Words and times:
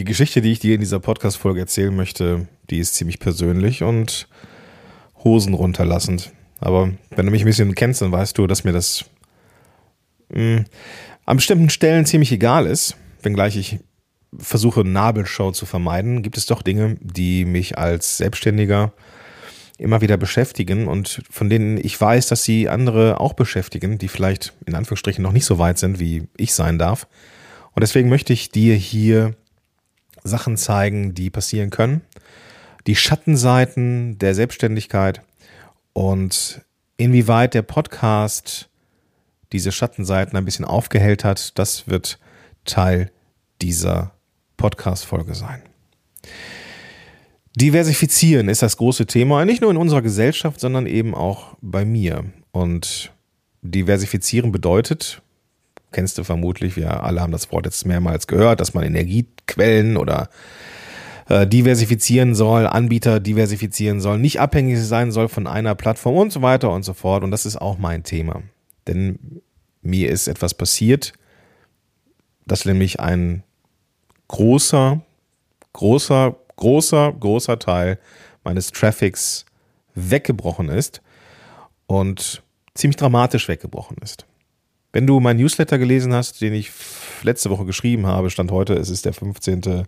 Die 0.00 0.04
Geschichte, 0.04 0.40
die 0.40 0.52
ich 0.52 0.60
dir 0.60 0.76
in 0.76 0.80
dieser 0.80 0.98
Podcast-Folge 0.98 1.60
erzählen 1.60 1.94
möchte, 1.94 2.48
die 2.70 2.78
ist 2.78 2.94
ziemlich 2.94 3.18
persönlich 3.18 3.82
und 3.82 4.28
Hosen 5.22 5.52
runterlassend. 5.52 6.32
Aber 6.58 6.94
wenn 7.10 7.26
du 7.26 7.30
mich 7.30 7.42
ein 7.42 7.44
bisschen 7.44 7.74
kennst, 7.74 8.00
dann 8.00 8.10
weißt 8.10 8.38
du, 8.38 8.46
dass 8.46 8.64
mir 8.64 8.72
das 8.72 9.04
mh, 10.30 10.38
hm, 10.38 10.64
an 11.26 11.36
bestimmten 11.36 11.68
Stellen 11.68 12.06
ziemlich 12.06 12.32
egal 12.32 12.64
ist, 12.64 12.96
wenngleich 13.20 13.58
ich 13.58 13.80
versuche, 14.38 14.86
Nabelshow 14.86 15.52
zu 15.52 15.66
vermeiden, 15.66 16.22
gibt 16.22 16.38
es 16.38 16.46
doch 16.46 16.62
Dinge, 16.62 16.96
die 17.02 17.44
mich 17.44 17.76
als 17.76 18.16
Selbstständiger 18.16 18.94
immer 19.76 20.00
wieder 20.00 20.16
beschäftigen 20.16 20.88
und 20.88 21.20
von 21.28 21.50
denen 21.50 21.76
ich 21.76 22.00
weiß, 22.00 22.26
dass 22.28 22.42
sie 22.42 22.70
andere 22.70 23.20
auch 23.20 23.34
beschäftigen, 23.34 23.98
die 23.98 24.08
vielleicht 24.08 24.54
in 24.64 24.74
Anführungsstrichen 24.74 25.22
noch 25.22 25.32
nicht 25.32 25.44
so 25.44 25.58
weit 25.58 25.76
sind, 25.76 26.00
wie 26.00 26.26
ich 26.38 26.54
sein 26.54 26.78
darf. 26.78 27.06
Und 27.72 27.82
deswegen 27.82 28.08
möchte 28.08 28.32
ich 28.32 28.50
dir 28.50 28.74
hier 28.74 29.34
Sachen 30.24 30.56
zeigen, 30.56 31.14
die 31.14 31.30
passieren 31.30 31.70
können, 31.70 32.02
die 32.86 32.96
Schattenseiten 32.96 34.18
der 34.18 34.34
Selbstständigkeit 34.34 35.22
und 35.92 36.62
inwieweit 36.96 37.54
der 37.54 37.62
Podcast 37.62 38.68
diese 39.52 39.72
Schattenseiten 39.72 40.36
ein 40.36 40.44
bisschen 40.44 40.64
aufgehellt 40.64 41.24
hat, 41.24 41.58
das 41.58 41.88
wird 41.88 42.18
Teil 42.64 43.10
dieser 43.60 44.12
Podcast-Folge 44.56 45.34
sein. 45.34 45.62
Diversifizieren 47.56 48.48
ist 48.48 48.62
das 48.62 48.76
große 48.76 49.06
Thema, 49.06 49.44
nicht 49.44 49.60
nur 49.60 49.70
in 49.70 49.76
unserer 49.76 50.02
Gesellschaft, 50.02 50.60
sondern 50.60 50.86
eben 50.86 51.14
auch 51.14 51.56
bei 51.60 51.84
mir. 51.84 52.24
Und 52.52 53.12
diversifizieren 53.62 54.52
bedeutet, 54.52 55.22
kennst 55.92 56.18
du 56.18 56.24
vermutlich, 56.24 56.76
wir 56.76 57.02
alle 57.02 57.20
haben 57.20 57.32
das 57.32 57.50
Wort 57.52 57.66
jetzt 57.66 57.86
mehrmals 57.86 58.26
gehört, 58.26 58.60
dass 58.60 58.74
man 58.74 58.84
Energiequellen 58.84 59.96
oder 59.96 60.28
äh, 61.28 61.46
diversifizieren 61.46 62.34
soll, 62.34 62.66
Anbieter 62.66 63.20
diversifizieren 63.20 64.00
soll, 64.00 64.18
nicht 64.18 64.40
abhängig 64.40 64.80
sein 64.80 65.12
soll 65.12 65.28
von 65.28 65.46
einer 65.46 65.74
Plattform 65.74 66.16
und 66.16 66.32
so 66.32 66.42
weiter 66.42 66.70
und 66.70 66.82
so 66.82 66.92
fort. 66.92 67.22
Und 67.22 67.30
das 67.30 67.46
ist 67.46 67.56
auch 67.56 67.78
mein 67.78 68.02
Thema. 68.02 68.42
Denn 68.86 69.40
mir 69.82 70.10
ist 70.10 70.28
etwas 70.28 70.54
passiert, 70.54 71.12
dass 72.46 72.64
nämlich 72.64 73.00
ein 73.00 73.44
großer, 74.28 75.00
großer, 75.72 76.36
großer, 76.56 77.12
großer 77.12 77.58
Teil 77.58 77.98
meines 78.42 78.72
Traffics 78.72 79.46
weggebrochen 79.94 80.68
ist 80.68 81.00
und 81.86 82.42
ziemlich 82.74 82.96
dramatisch 82.96 83.48
weggebrochen 83.48 83.98
ist. 84.02 84.26
Wenn 84.92 85.06
du 85.06 85.20
mein 85.20 85.36
Newsletter 85.36 85.78
gelesen 85.78 86.12
hast, 86.12 86.40
den 86.40 86.52
ich 86.52 86.70
letzte 87.22 87.50
Woche 87.50 87.64
geschrieben 87.64 88.06
habe, 88.06 88.30
stand 88.30 88.50
heute, 88.50 88.74
es 88.74 88.90
ist 88.90 89.04
der 89.04 89.12
15. 89.12 89.86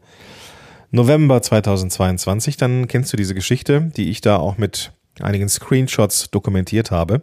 November 0.90 1.42
2022, 1.42 2.56
dann 2.56 2.86
kennst 2.86 3.12
du 3.12 3.16
diese 3.16 3.34
Geschichte, 3.34 3.90
die 3.96 4.10
ich 4.10 4.20
da 4.20 4.36
auch 4.36 4.58
mit 4.58 4.92
einigen 5.20 5.48
Screenshots 5.48 6.30
dokumentiert 6.30 6.90
habe. 6.90 7.22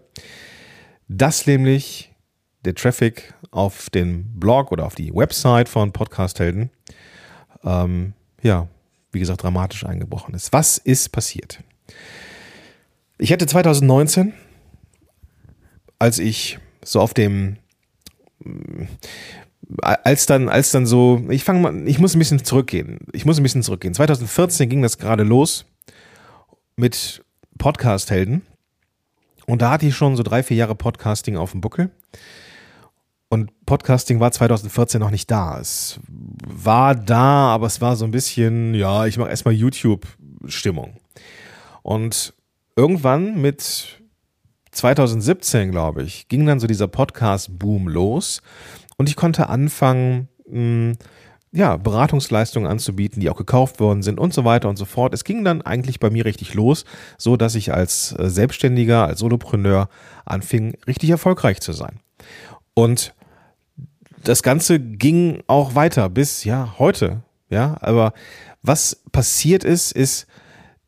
Dass 1.08 1.48
nämlich 1.48 2.12
der 2.66 2.76
Traffic 2.76 3.34
auf 3.52 3.90
den 3.90 4.40
Blog 4.40 4.72
oder 4.72 4.86
auf 4.86 4.96
die 4.96 5.14
Website 5.14 5.70
von 5.70 5.94
Podcast 5.94 6.40
Helden 6.40 6.72
ähm, 7.64 8.14
ja, 8.42 8.68
wie 9.12 9.20
gesagt, 9.20 9.44
dramatisch 9.44 9.86
eingebrochen 9.86 10.34
ist. 10.34 10.54
Was 10.54 10.78
ist 10.78 11.12
passiert? 11.12 11.64
Ich 13.18 13.34
hatte 13.34 13.48
2019, 13.48 14.34
als 15.98 16.20
ich 16.20 16.60
so 16.84 17.02
auf 17.02 17.14
dem, 17.14 17.58
als 19.82 20.26
dann, 20.26 20.50
als 20.50 20.72
dann 20.72 20.86
so, 20.86 21.23
ich 21.30 21.44
fange 21.44 21.59
mal, 21.59 21.88
ich 21.88 22.00
muss 22.00 22.16
ein 22.16 22.20
bisschen 22.20 22.44
zurückgehen. 22.44 23.00
Ich 23.14 23.26
muss 23.26 23.40
ein 23.40 23.44
bisschen 23.44 23.64
zurückgehen. 23.64 23.94
2014 23.94 24.70
ging 24.70 24.82
das 24.82 24.98
gerade 24.98 25.23
los 25.23 25.66
mit 26.76 27.23
Podcast-Helden. 27.58 28.42
Und 29.45 29.62
da 29.62 29.72
hatte 29.72 29.86
ich 29.86 29.95
schon 29.95 30.16
so 30.16 30.23
drei, 30.23 30.44
vier 30.44 30.58
Jahre 30.58 30.76
Podcasting 30.76 31.38
auf 31.38 31.52
dem 31.52 31.61
Buckel. 31.61 31.92
Und 33.30 33.52
Podcasting 33.66 34.20
war 34.20 34.32
2014 34.32 35.00
noch 35.00 35.11
nicht 35.11 35.30
da. 35.30 35.60
Es 35.60 36.00
war 36.08 36.95
da, 36.95 37.54
aber 37.54 37.67
es 37.67 37.80
war 37.80 37.95
so 37.95 38.06
ein 38.06 38.11
bisschen, 38.11 38.73
ja, 38.73 39.06
ich 39.06 39.17
mache 39.17 39.30
erstmal 39.30 39.54
YouTube-Stimmung. 39.54 40.98
Und 41.83 42.33
irgendwann 42.76 43.39
mit 43.39 44.02
2017, 44.72 45.72
glaube 45.72 46.04
ich, 46.04 46.28
ging 46.28 46.46
dann 46.46 46.60
so 46.60 46.68
dieser 46.68 46.88
Podcast-Boom 46.88 47.88
los 47.88 48.42
und 48.98 49.10
ich 49.10 49.16
konnte 49.16 49.50
anfangen, 49.50 50.28
hm, 50.48 50.98
ja, 51.52 51.78
Beratungsleistungen 51.78 52.70
anzubieten, 52.70 53.22
die 53.22 53.30
auch 53.30 53.38
gekauft 53.38 53.80
worden 53.80 54.04
sind 54.04 54.20
und 54.20 54.34
so 54.34 54.46
weiter 54.46 54.70
und 54.70 54.78
so 54.78 54.86
fort. 54.86 55.14
Es 55.14 55.24
ging 55.24 55.44
dann 55.44 55.64
eigentlich 55.64 56.00
bei 56.00 56.10
mir 56.10 56.26
richtig 56.26 56.54
los, 56.54 56.86
so 57.18 57.38
dass 57.38 57.56
ich 57.56 57.74
als 57.74 58.16
äh, 58.20 58.30
Selbstständiger, 58.30 59.08
als 59.08 59.20
Solopreneur 59.20 59.90
anfing, 60.26 60.78
richtig 60.86 61.10
erfolgreich 61.10 61.60
zu 61.60 61.74
sein. 61.74 62.00
Und 62.76 63.16
das 64.24 64.44
Ganze 64.44 64.80
ging 64.80 65.42
auch 65.48 65.76
weiter 65.76 66.10
bis 66.10 66.44
ja 66.44 66.76
heute. 66.78 67.24
Ja, 67.50 67.78
aber 67.82 68.14
was 68.62 69.02
passiert 69.12 69.64
ist, 69.64 69.92
ist, 69.92 70.28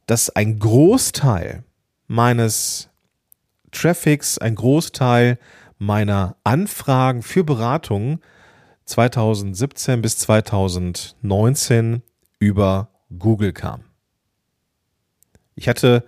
dass 0.05 0.29
ein 0.29 0.59
Großteil 0.59 1.63
meines 2.07 2.90
Traffics, 3.71 4.37
ein 4.37 4.55
Großteil 4.55 5.37
meiner 5.77 6.35
Anfragen 6.43 7.23
für 7.23 7.43
Beratungen 7.43 8.19
2017 8.85 10.01
bis 10.01 10.17
2019 10.19 12.01
über 12.39 12.89
Google 13.17 13.53
kam. 13.53 13.83
Ich 15.55 15.67
hatte, 15.67 16.03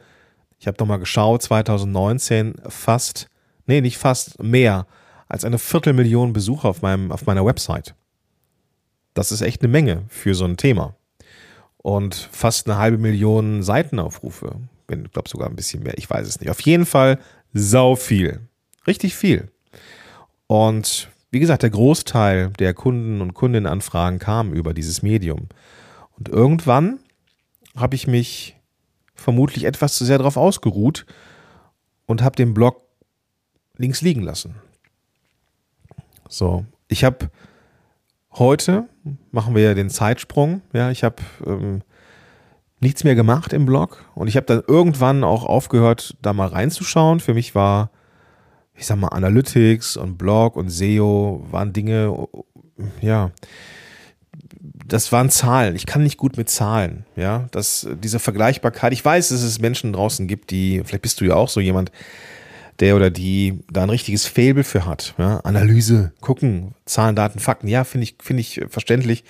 ich 0.59 0.67
habe 0.67 0.77
nochmal 0.79 0.99
geschaut, 0.99 1.41
2019 1.43 2.55
fast, 2.67 3.27
nee, 3.65 3.81
nicht 3.81 3.97
fast, 3.97 4.41
mehr 4.41 4.87
als 5.27 5.45
eine 5.45 5.59
Viertelmillion 5.59 6.33
Besucher 6.33 6.69
auf, 6.69 6.81
meinem, 6.81 7.11
auf 7.11 7.25
meiner 7.25 7.45
Website. 7.45 7.95
Das 9.13 9.31
ist 9.31 9.41
echt 9.41 9.61
eine 9.61 9.71
Menge 9.71 10.03
für 10.07 10.35
so 10.35 10.45
ein 10.45 10.57
Thema. 10.57 10.95
Und 11.77 12.15
fast 12.31 12.67
eine 12.67 12.77
halbe 12.77 12.97
Million 12.97 13.61
Seitenaufrufe. 13.63 14.55
Ich 14.89 15.11
glaube 15.11 15.29
sogar 15.29 15.49
ein 15.49 15.55
bisschen 15.55 15.83
mehr, 15.83 15.97
ich 15.97 16.09
weiß 16.09 16.27
es 16.27 16.39
nicht. 16.39 16.49
Auf 16.49 16.61
jeden 16.61 16.85
Fall 16.85 17.19
sau 17.53 17.95
viel. 17.95 18.41
Richtig 18.85 19.15
viel. 19.15 19.51
Und 20.47 21.09
wie 21.31 21.39
gesagt, 21.39 21.63
der 21.63 21.69
Großteil 21.69 22.51
der 22.59 22.73
Kunden 22.73 23.21
und 23.21 23.33
Kundinnenanfragen 23.33 24.19
kam 24.19 24.53
über 24.53 24.73
dieses 24.73 25.01
Medium. 25.01 25.47
Und 26.17 26.29
irgendwann 26.29 26.99
habe 27.75 27.95
ich 27.95 28.07
mich 28.07 28.55
vermutlich 29.15 29.63
etwas 29.63 29.95
zu 29.95 30.05
sehr 30.05 30.17
darauf 30.17 30.37
ausgeruht 30.37 31.05
und 32.05 32.21
habe 32.21 32.35
den 32.35 32.53
Blog 32.53 32.81
links 33.77 34.01
liegen 34.01 34.21
lassen. 34.21 34.55
So, 36.29 36.65
ich 36.87 37.03
habe 37.03 37.29
heute, 38.33 38.87
machen 39.31 39.55
wir 39.55 39.63
ja 39.63 39.73
den 39.73 39.89
Zeitsprung, 39.89 40.61
ja, 40.73 40.91
ich 40.91 41.03
habe 41.03 41.17
ähm, 41.45 41.81
nichts 42.83 43.03
mehr 43.03 43.15
gemacht 43.15 43.53
im 43.53 43.65
Blog 43.65 44.05
und 44.15 44.27
ich 44.27 44.35
habe 44.35 44.45
dann 44.45 44.61
irgendwann 44.67 45.23
auch 45.23 45.43
aufgehört, 45.45 46.15
da 46.21 46.33
mal 46.33 46.47
reinzuschauen. 46.47 47.19
Für 47.19 47.33
mich 47.33 47.55
war, 47.55 47.89
ich 48.75 48.85
sag 48.85 48.97
mal, 48.97 49.07
Analytics 49.07 49.97
und 49.97 50.17
Blog 50.17 50.55
und 50.55 50.69
SEO 50.69 51.45
waren 51.49 51.73
Dinge, 51.73 52.27
ja, 53.01 53.31
das 54.87 55.11
waren 55.11 55.29
Zahlen. 55.29 55.75
Ich 55.75 55.85
kann 55.85 56.03
nicht 56.03 56.17
gut 56.17 56.37
mit 56.37 56.49
Zahlen, 56.49 57.05
ja. 57.15 57.47
Das, 57.51 57.87
diese 58.03 58.19
Vergleichbarkeit. 58.19 58.93
Ich 58.93 59.03
weiß, 59.03 59.29
dass 59.29 59.41
es 59.41 59.59
Menschen 59.59 59.93
draußen 59.93 60.27
gibt, 60.27 60.51
die, 60.51 60.81
vielleicht 60.85 61.01
bist 61.01 61.21
du 61.21 61.25
ja 61.25 61.35
auch 61.35 61.49
so 61.49 61.59
jemand, 61.59 61.91
der 62.79 62.95
oder 62.95 63.09
die 63.09 63.59
da 63.71 63.83
ein 63.83 63.89
richtiges 63.89 64.25
Faible 64.25 64.63
für 64.63 64.85
hat. 64.85 65.13
Ja? 65.17 65.39
Analyse, 65.39 66.11
gucken, 66.21 66.73
Zahlen, 66.85 67.15
Daten, 67.15 67.39
Fakten. 67.39 67.67
Ja, 67.67 67.83
finde 67.83 68.03
ich, 68.03 68.15
finde 68.21 68.41
ich 68.41 68.61
verständlich. 68.67 69.23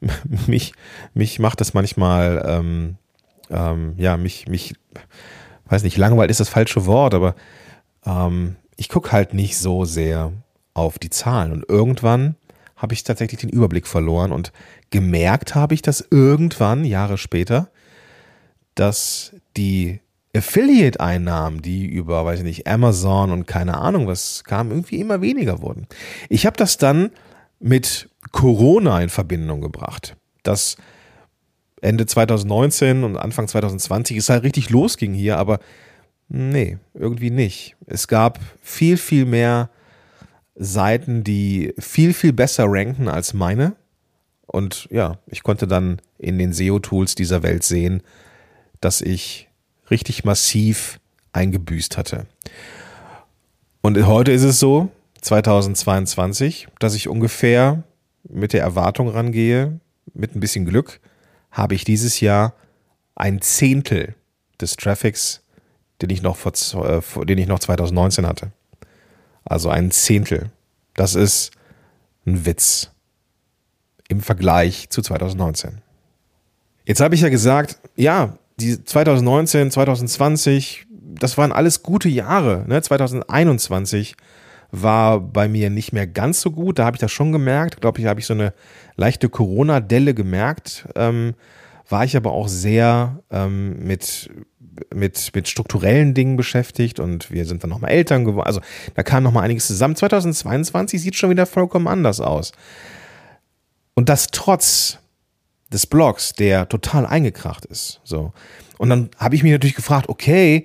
mich, 0.46 0.72
mich 1.14 1.38
macht 1.38 1.60
das 1.60 1.74
manchmal, 1.74 2.44
ähm, 2.46 2.96
ähm, 3.50 3.94
ja, 3.96 4.16
mich, 4.16 4.48
mich, 4.48 4.74
weiß 5.66 5.82
nicht, 5.82 5.96
langweilt 5.96 6.30
ist 6.30 6.40
das 6.40 6.48
falsche 6.48 6.86
Wort, 6.86 7.14
aber 7.14 7.34
ähm, 8.04 8.56
ich 8.76 8.88
gucke 8.88 9.12
halt 9.12 9.34
nicht 9.34 9.58
so 9.58 9.84
sehr 9.84 10.32
auf 10.74 10.98
die 10.98 11.10
Zahlen. 11.10 11.52
Und 11.52 11.64
irgendwann 11.68 12.36
habe 12.76 12.94
ich 12.94 13.04
tatsächlich 13.04 13.40
den 13.40 13.50
Überblick 13.50 13.86
verloren 13.86 14.32
und 14.32 14.52
gemerkt 14.90 15.54
habe 15.54 15.74
ich 15.74 15.82
das 15.82 16.06
irgendwann, 16.10 16.84
Jahre 16.84 17.18
später, 17.18 17.70
dass 18.74 19.34
die 19.56 20.00
Affiliate-Einnahmen, 20.36 21.62
die 21.62 21.86
über, 21.86 22.24
weiß 22.26 22.40
ich 22.40 22.44
nicht, 22.44 22.66
Amazon 22.66 23.32
und 23.32 23.46
keine 23.46 23.78
Ahnung 23.78 24.06
was 24.06 24.44
kamen, 24.44 24.70
irgendwie 24.70 25.00
immer 25.00 25.22
weniger 25.22 25.62
wurden. 25.62 25.86
Ich 26.28 26.44
habe 26.44 26.58
das 26.58 26.76
dann 26.76 27.10
mit 27.58 28.10
Corona 28.32 29.00
in 29.00 29.08
Verbindung 29.08 29.62
gebracht, 29.62 30.16
dass 30.42 30.76
Ende 31.80 32.06
2019 32.06 33.04
und 33.04 33.16
Anfang 33.16 33.48
2020 33.48 34.16
es 34.16 34.28
halt 34.28 34.44
richtig 34.44 34.70
losging 34.70 35.12
hier, 35.12 35.38
aber 35.38 35.60
nee, 36.28 36.78
irgendwie 36.94 37.30
nicht. 37.30 37.76
Es 37.86 38.08
gab 38.08 38.40
viel, 38.62 38.96
viel 38.96 39.26
mehr 39.26 39.70
Seiten, 40.54 41.22
die 41.22 41.74
viel, 41.78 42.14
viel 42.14 42.32
besser 42.32 42.64
ranken 42.66 43.08
als 43.08 43.34
meine 43.34 43.76
Und 44.46 44.88
ja, 44.90 45.18
ich 45.26 45.42
konnte 45.42 45.66
dann 45.66 46.00
in 46.18 46.38
den 46.38 46.52
SEO-Tools 46.52 47.14
dieser 47.14 47.42
Welt 47.42 47.62
sehen, 47.62 48.02
dass 48.80 49.02
ich 49.02 49.48
richtig 49.90 50.24
massiv 50.24 50.98
eingebüßt 51.32 51.98
hatte. 51.98 52.26
Und 53.82 54.04
heute 54.06 54.32
ist 54.32 54.42
es 54.42 54.58
so, 54.58 54.90
2022, 55.20 56.68
dass 56.78 56.94
ich 56.94 57.08
ungefähr 57.08 57.82
mit 58.28 58.52
der 58.52 58.62
Erwartung 58.62 59.08
rangehe, 59.08 59.80
mit 60.14 60.34
ein 60.34 60.40
bisschen 60.40 60.64
Glück, 60.64 61.00
habe 61.56 61.74
ich 61.74 61.84
dieses 61.84 62.20
Jahr 62.20 62.52
ein 63.14 63.40
Zehntel 63.40 64.14
des 64.60 64.76
Traffics, 64.76 65.40
den 66.02 66.10
ich 66.10 66.20
noch, 66.20 66.36
vor, 66.36 66.52
äh, 66.86 67.24
den 67.24 67.38
ich 67.38 67.46
noch 67.46 67.58
2019 67.58 68.26
hatte. 68.26 68.52
Also 69.42 69.70
ein 69.70 69.90
Zehntel. 69.90 70.50
Das 70.94 71.14
ist 71.14 71.52
ein 72.26 72.44
Witz 72.44 72.90
im 74.08 74.20
Vergleich 74.20 74.90
zu 74.90 75.00
2019. 75.00 75.80
Jetzt 76.84 77.00
habe 77.00 77.14
ich 77.14 77.22
ja 77.22 77.30
gesagt, 77.30 77.78
ja, 77.96 78.36
die 78.60 78.84
2019, 78.84 79.70
2020, 79.70 80.86
das 80.90 81.38
waren 81.38 81.52
alles 81.52 81.82
gute 81.82 82.10
Jahre. 82.10 82.64
Ne? 82.66 82.82
2021 82.82 84.14
war 84.70 85.20
bei 85.20 85.48
mir 85.48 85.70
nicht 85.70 85.92
mehr 85.92 86.06
ganz 86.06 86.40
so 86.40 86.50
gut. 86.50 86.78
Da 86.78 86.84
habe 86.84 86.96
ich 86.96 87.00
das 87.00 87.12
schon 87.12 87.32
gemerkt. 87.32 87.80
Glaube 87.80 88.00
ich, 88.00 88.06
habe 88.06 88.20
ich 88.20 88.26
so 88.26 88.34
eine 88.34 88.52
leichte 88.96 89.28
Corona-Delle 89.28 90.14
gemerkt. 90.14 90.86
Ähm, 90.96 91.34
war 91.88 92.04
ich 92.04 92.16
aber 92.16 92.32
auch 92.32 92.48
sehr 92.48 93.22
ähm, 93.30 93.86
mit, 93.86 94.30
mit, 94.94 95.30
mit 95.34 95.48
strukturellen 95.48 96.14
Dingen 96.14 96.36
beschäftigt 96.36 96.98
und 96.98 97.30
wir 97.30 97.44
sind 97.44 97.62
dann 97.62 97.70
nochmal 97.70 97.92
Eltern 97.92 98.24
geworden. 98.24 98.46
Also 98.46 98.60
da 98.94 99.02
kam 99.02 99.22
nochmal 99.22 99.44
einiges 99.44 99.66
zusammen. 99.66 99.94
2022 99.94 101.00
sieht 101.00 101.16
schon 101.16 101.30
wieder 101.30 101.46
vollkommen 101.46 101.86
anders 101.86 102.20
aus. 102.20 102.52
Und 103.94 104.08
das 104.08 104.28
trotz 104.28 104.98
des 105.72 105.86
Blogs, 105.86 106.32
der 106.32 106.68
total 106.68 107.06
eingekracht 107.06 107.64
ist. 107.64 108.00
So. 108.04 108.32
Und 108.78 108.90
dann 108.90 109.10
habe 109.16 109.34
ich 109.34 109.42
mich 109.42 109.52
natürlich 109.52 109.76
gefragt, 109.76 110.08
okay, 110.08 110.64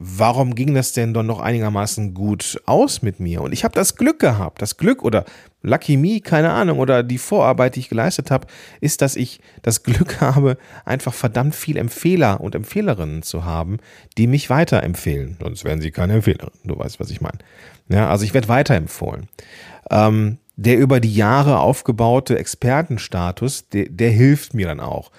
warum 0.00 0.54
ging 0.54 0.74
das 0.74 0.92
denn 0.92 1.12
dann 1.12 1.26
noch 1.26 1.40
einigermaßen 1.40 2.14
gut 2.14 2.62
aus 2.66 3.02
mit 3.02 3.18
mir? 3.18 3.42
Und 3.42 3.52
ich 3.52 3.64
habe 3.64 3.74
das 3.74 3.96
Glück 3.96 4.20
gehabt, 4.20 4.62
das 4.62 4.76
Glück 4.76 5.02
oder 5.02 5.24
Lucky 5.62 5.96
Me, 5.96 6.20
keine 6.20 6.52
Ahnung, 6.52 6.78
oder 6.78 7.02
die 7.02 7.18
Vorarbeit, 7.18 7.74
die 7.74 7.80
ich 7.80 7.88
geleistet 7.88 8.30
habe, 8.30 8.46
ist, 8.80 9.02
dass 9.02 9.16
ich 9.16 9.40
das 9.62 9.82
Glück 9.82 10.20
habe, 10.20 10.56
einfach 10.84 11.12
verdammt 11.12 11.56
viel 11.56 11.76
Empfehler 11.76 12.40
und 12.40 12.54
Empfehlerinnen 12.54 13.22
zu 13.22 13.44
haben, 13.44 13.78
die 14.16 14.28
mich 14.28 14.48
weiterempfehlen. 14.50 15.36
Sonst 15.42 15.64
wären 15.64 15.80
sie 15.80 15.90
keine 15.90 16.14
Empfehlerin. 16.14 16.52
Du 16.62 16.78
weißt, 16.78 17.00
was 17.00 17.10
ich 17.10 17.20
meine. 17.20 17.38
Ja, 17.88 18.08
also 18.08 18.24
ich 18.24 18.34
werde 18.34 18.48
weiterempfohlen. 18.48 19.28
Ähm, 19.90 20.38
der 20.54 20.78
über 20.78 21.00
die 21.00 21.14
Jahre 21.14 21.58
aufgebaute 21.58 22.38
Expertenstatus, 22.38 23.68
der, 23.68 23.86
der 23.88 24.10
hilft 24.10 24.54
mir 24.54 24.68
dann 24.68 24.80
auch, 24.80 25.10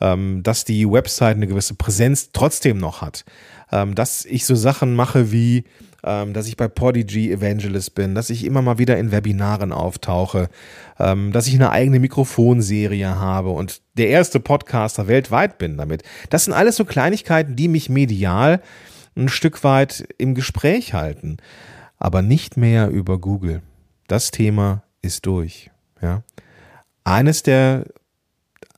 ähm, 0.00 0.42
dass 0.42 0.64
die 0.64 0.90
Website 0.90 1.36
eine 1.36 1.46
gewisse 1.46 1.74
Präsenz 1.74 2.30
trotzdem 2.32 2.78
noch 2.78 3.00
hat 3.00 3.24
ähm, 3.74 3.96
dass 3.96 4.24
ich 4.24 4.46
so 4.46 4.54
Sachen 4.54 4.94
mache 4.94 5.32
wie, 5.32 5.64
ähm, 6.04 6.32
dass 6.32 6.46
ich 6.46 6.56
bei 6.56 6.68
Podigy 6.68 7.32
Evangelist 7.32 7.96
bin, 7.96 8.14
dass 8.14 8.30
ich 8.30 8.44
immer 8.44 8.62
mal 8.62 8.78
wieder 8.78 8.96
in 8.96 9.10
Webinaren 9.10 9.72
auftauche, 9.72 10.48
ähm, 11.00 11.32
dass 11.32 11.48
ich 11.48 11.54
eine 11.54 11.70
eigene 11.70 11.98
Mikrofonserie 11.98 13.16
habe 13.16 13.50
und 13.50 13.82
der 13.94 14.08
erste 14.10 14.38
Podcaster 14.38 15.08
weltweit 15.08 15.58
bin 15.58 15.76
damit. 15.76 16.04
Das 16.30 16.44
sind 16.44 16.54
alles 16.54 16.76
so 16.76 16.84
Kleinigkeiten, 16.84 17.56
die 17.56 17.66
mich 17.66 17.88
medial 17.88 18.62
ein 19.16 19.28
Stück 19.28 19.64
weit 19.64 20.06
im 20.18 20.36
Gespräch 20.36 20.94
halten, 20.94 21.38
aber 21.98 22.22
nicht 22.22 22.56
mehr 22.56 22.90
über 22.90 23.18
Google. 23.18 23.60
Das 24.06 24.30
Thema 24.30 24.84
ist 25.02 25.26
durch. 25.26 25.72
Ja. 26.00 26.22
Eines 27.02 27.42
der 27.42 27.86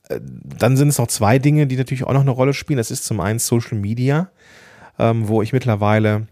äh, 0.09 0.19
dann 0.19 0.75
sind 0.75 0.87
es 0.87 0.97
noch 0.97 1.07
zwei 1.07 1.37
Dinge, 1.37 1.67
die 1.67 1.77
natürlich 1.77 2.03
auch 2.03 2.13
noch 2.13 2.21
eine 2.21 2.31
Rolle 2.31 2.55
spielen. 2.55 2.77
Das 2.77 2.89
ist 2.89 3.05
zum 3.05 3.19
einen 3.19 3.37
Social 3.37 3.77
Media 3.77 4.31
ähm, 4.99 5.27
wo 5.27 5.41
ich 5.41 5.53
mittlerweile 5.53 6.27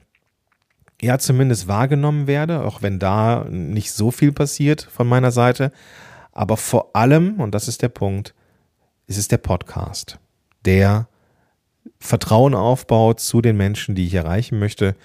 ja 1.02 1.18
zumindest 1.18 1.68
wahrgenommen 1.68 2.28
werde, 2.28 2.64
auch 2.64 2.82
wenn 2.82 3.00
da 3.00 3.46
nicht 3.50 3.92
so 3.92 4.12
viel 4.12 4.32
passiert 4.32 4.82
von 4.82 5.08
meiner 5.08 5.32
Seite. 5.32 5.72
Aber 6.32 6.58
vor 6.58 6.96
allem, 6.96 7.40
und 7.40 7.54
das 7.54 7.68
ist 7.68 7.82
der 7.82 7.90
Punkt, 7.90 8.34
ist 9.08 9.18
es 9.18 9.28
der 9.28 9.38
Podcast, 9.38 10.20
der 10.66 11.08
Vertrauen 12.00 12.56
aufbaut 12.56 13.20
zu 13.20 13.42
den 13.42 13.58
Menschen, 13.58 13.96
die 13.96 14.06
ich 14.06 14.14
erreichen 14.14 14.60
möchte 14.60 14.96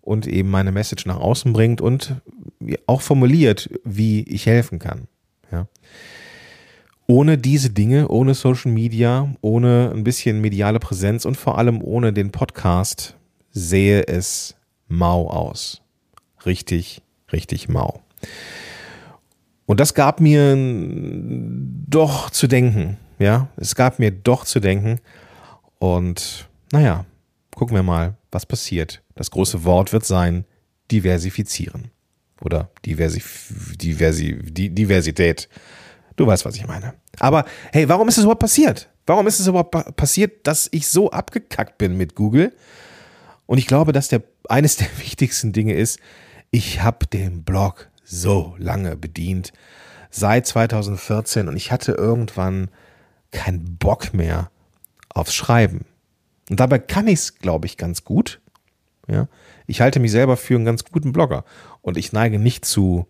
und 0.00 0.26
eben 0.26 0.50
meine 0.50 0.72
Message 0.72 1.06
nach 1.06 1.18
außen 1.18 1.52
bringt 1.52 1.80
und 1.80 2.16
auch 2.86 3.02
formuliert, 3.02 3.70
wie 3.84 4.22
ich 4.22 4.46
helfen 4.46 4.78
kann. 4.78 5.06
Ja 5.50 5.66
ohne 7.12 7.36
diese 7.36 7.68
Dinge, 7.68 8.08
ohne 8.08 8.32
Social 8.32 8.72
Media, 8.72 9.34
ohne 9.42 9.92
ein 9.94 10.02
bisschen 10.02 10.40
mediale 10.40 10.78
Präsenz 10.78 11.26
und 11.26 11.36
vor 11.36 11.58
allem 11.58 11.82
ohne 11.82 12.14
den 12.14 12.32
Podcast 12.32 13.18
sehe 13.50 14.04
es 14.04 14.54
mau 14.88 15.28
aus. 15.28 15.82
Richtig, 16.46 17.02
richtig 17.30 17.68
mau. 17.68 18.00
Und 19.66 19.78
das 19.78 19.92
gab 19.92 20.22
mir 20.22 20.56
doch 21.86 22.30
zu 22.30 22.46
denken. 22.46 22.96
Ja, 23.18 23.48
es 23.58 23.74
gab 23.74 23.98
mir 23.98 24.10
doch 24.10 24.46
zu 24.46 24.58
denken. 24.58 24.98
Und 25.78 26.48
naja, 26.72 27.04
gucken 27.54 27.76
wir 27.76 27.82
mal, 27.82 28.16
was 28.30 28.46
passiert. 28.46 29.02
Das 29.16 29.30
große 29.30 29.64
Wort 29.64 29.92
wird 29.92 30.06
sein, 30.06 30.46
diversifizieren. 30.90 31.90
Oder 32.40 32.70
Diversif 32.86 33.76
Diversi 33.76 34.38
Diversität. 34.42 35.50
Du 36.16 36.26
weißt, 36.26 36.44
was 36.44 36.56
ich 36.56 36.66
meine. 36.66 36.94
Aber 37.18 37.44
hey, 37.72 37.88
warum 37.88 38.08
ist 38.08 38.18
es 38.18 38.24
überhaupt 38.24 38.40
passiert? 38.40 38.88
Warum 39.06 39.26
ist 39.26 39.40
es 39.40 39.46
überhaupt 39.46 39.96
passiert, 39.96 40.46
dass 40.46 40.68
ich 40.70 40.86
so 40.86 41.10
abgekackt 41.10 41.78
bin 41.78 41.96
mit 41.96 42.14
Google? 42.14 42.54
Und 43.46 43.58
ich 43.58 43.66
glaube, 43.66 43.92
dass 43.92 44.08
der 44.08 44.22
eines 44.48 44.76
der 44.76 44.88
wichtigsten 44.98 45.52
Dinge 45.52 45.74
ist, 45.74 45.98
ich 46.50 46.82
habe 46.82 47.06
den 47.06 47.44
Blog 47.44 47.88
so 48.04 48.54
lange 48.58 48.96
bedient, 48.96 49.52
seit 50.10 50.46
2014 50.46 51.48
und 51.48 51.56
ich 51.56 51.72
hatte 51.72 51.92
irgendwann 51.92 52.68
keinen 53.30 53.78
Bock 53.78 54.12
mehr 54.12 54.50
aufs 55.08 55.34
Schreiben. 55.34 55.86
Und 56.50 56.60
dabei 56.60 56.78
kann 56.78 57.08
ich 57.08 57.14
es, 57.14 57.38
glaube 57.38 57.66
ich, 57.66 57.78
ganz 57.78 58.04
gut. 58.04 58.40
Ja, 59.08 59.26
ich 59.66 59.80
halte 59.80 60.00
mich 60.00 60.12
selber 60.12 60.36
für 60.36 60.54
einen 60.54 60.64
ganz 60.64 60.84
guten 60.84 61.12
Blogger 61.12 61.44
und 61.80 61.96
ich 61.96 62.12
neige 62.12 62.38
nicht 62.38 62.64
zu 62.64 63.06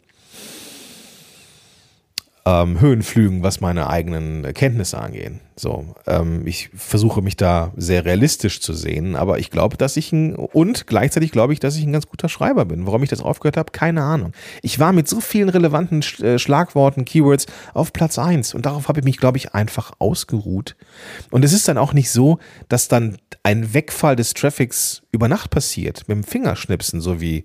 ähm, 2.45 2.81
Höhenflügen, 2.81 3.43
was 3.43 3.61
meine 3.61 3.89
eigenen 3.89 4.53
Kenntnisse 4.55 4.99
angehen. 4.99 5.41
So, 5.55 5.95
ähm, 6.07 6.45
ich 6.45 6.71
versuche 6.75 7.23
mich 7.23 7.37
da 7.37 7.73
sehr 7.77 8.05
realistisch 8.05 8.61
zu 8.61 8.73
sehen, 8.73 9.15
aber 9.15 9.39
ich 9.39 9.51
glaube, 9.51 9.77
dass 9.77 9.97
ich 9.97 10.11
ein 10.11 10.35
und 10.35 10.89
gleichzeitig 10.89 11.31
glaube 11.31 11.53
ich, 11.53 11.61
dass 11.61 11.77
ich 11.77 11.85
ein 11.85 11.93
ganz 11.93 12.09
guter 12.09 12.29
Schreiber 12.29 12.65
bin. 12.65 12.85
Warum 12.87 13.03
ich 13.05 13.11
das 13.11 13.21
aufgehört 13.21 13.57
habe, 13.57 13.71
keine 13.71 14.03
Ahnung. 14.03 14.33
Ich 14.63 14.81
war 14.81 14.93
mit 14.93 15.09
so 15.09 15.21
vielen 15.21 15.51
relevanten 15.51 16.03
Sch 16.03 16.21
äh, 16.21 16.39
Schlagworten, 16.39 17.05
Keywords 17.05 17.47
auf 17.75 17.93
Platz 17.93 18.19
eins 18.19 18.55
und 18.55 18.67
darauf 18.67 18.89
habe 18.89 19.01
ich 19.01 19.05
mich, 19.05 19.19
glaube 19.19 19.39
ich, 19.39 19.55
einfach 19.55 19.93
ausgeruht. 20.01 20.75
Und 21.31 21.45
es 21.45 21.53
ist 21.53 21.69
dann 21.69 21.79
auch 21.79 21.93
nicht 21.93 22.11
so, 22.11 22.39
dass 22.69 22.89
dann 22.89 23.19
ein 23.45 23.73
Wegfall 23.73 24.17
des 24.17 24.35
Traffics 24.35 25.03
über 25.13 25.29
Nacht 25.29 25.51
passiert, 25.51 26.09
mit 26.09 26.17
dem 26.17 26.25
Fingerschnipsen, 26.25 27.01
so 27.01 27.21
wie 27.21 27.45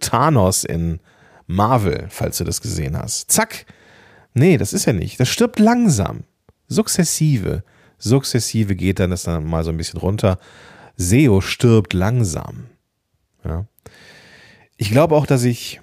Thanos 0.00 0.64
in 0.64 1.00
Marvel, 1.46 2.06
falls 2.10 2.38
du 2.38 2.44
das 2.44 2.60
gesehen 2.60 2.98
hast. 2.98 3.30
Zack, 3.30 3.66
Nee, 4.38 4.58
das 4.58 4.74
ist 4.74 4.84
ja 4.84 4.92
nicht. 4.92 5.18
Das 5.18 5.30
stirbt 5.30 5.58
langsam. 5.58 6.24
Sukzessive. 6.68 7.64
Sukzessive 7.96 8.76
geht 8.76 9.00
dann 9.00 9.08
das 9.08 9.22
dann 9.22 9.46
mal 9.46 9.64
so 9.64 9.70
ein 9.70 9.78
bisschen 9.78 9.98
runter. 9.98 10.38
SEO 10.98 11.40
stirbt 11.40 11.94
langsam. 11.94 12.66
Ja. 13.46 13.64
Ich 14.76 14.90
glaube 14.90 15.16
auch, 15.16 15.24
dass 15.24 15.44
ich 15.44 15.80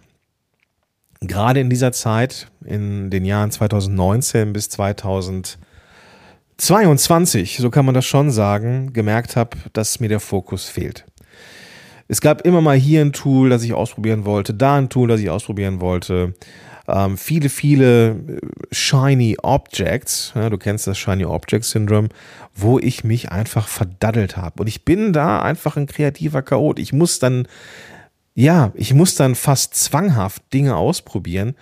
gerade 1.19 1.61
in 1.61 1.71
dieser 1.71 1.93
Zeit, 1.93 2.51
in 2.63 3.09
den 3.09 3.25
Jahren 3.25 3.49
2019 3.49 4.53
bis 4.53 4.69
2022, 4.69 7.57
so 7.57 7.71
kann 7.71 7.85
man 7.85 7.95
das 7.95 8.05
schon 8.05 8.29
sagen, 8.29 8.93
gemerkt 8.93 9.35
habe, 9.35 9.57
dass 9.73 9.99
mir 9.99 10.09
der 10.09 10.19
Fokus 10.19 10.65
fehlt. 10.65 11.05
Es 12.07 12.21
gab 12.21 12.41
immer 12.41 12.61
mal 12.61 12.77
hier 12.77 13.01
ein 13.01 13.13
Tool, 13.13 13.49
das 13.49 13.63
ich 13.63 13.73
ausprobieren 13.73 14.25
wollte, 14.25 14.53
da 14.53 14.75
ein 14.77 14.89
Tool, 14.89 15.07
das 15.07 15.21
ich 15.21 15.29
ausprobieren 15.29 15.81
wollte 15.81 16.33
ähm, 16.87 17.17
viele, 17.17 17.49
viele 17.49 18.09
äh, 18.09 18.39
Shiny 18.71 19.37
Objects, 19.41 20.33
ja, 20.35 20.49
du 20.49 20.57
kennst 20.57 20.87
das 20.87 20.97
Shiny 20.97 21.25
Object 21.25 21.63
Syndrome, 21.63 22.09
wo 22.53 22.79
ich 22.79 23.03
mich 23.03 23.31
einfach 23.31 23.67
verdaddelt 23.67 24.37
habe. 24.37 24.61
Und 24.61 24.67
ich 24.67 24.83
bin 24.83 25.13
da 25.13 25.41
einfach 25.41 25.77
ein 25.77 25.87
kreativer 25.87 26.41
Chaot. 26.41 26.79
Ich 26.79 26.91
muss 26.91 27.19
dann, 27.19 27.47
ja, 28.35 28.71
ich 28.75 28.93
muss 28.93 29.15
dann 29.15 29.35
fast 29.35 29.75
zwanghaft 29.75 30.41
Dinge 30.53 30.75
ausprobieren. 30.75 31.55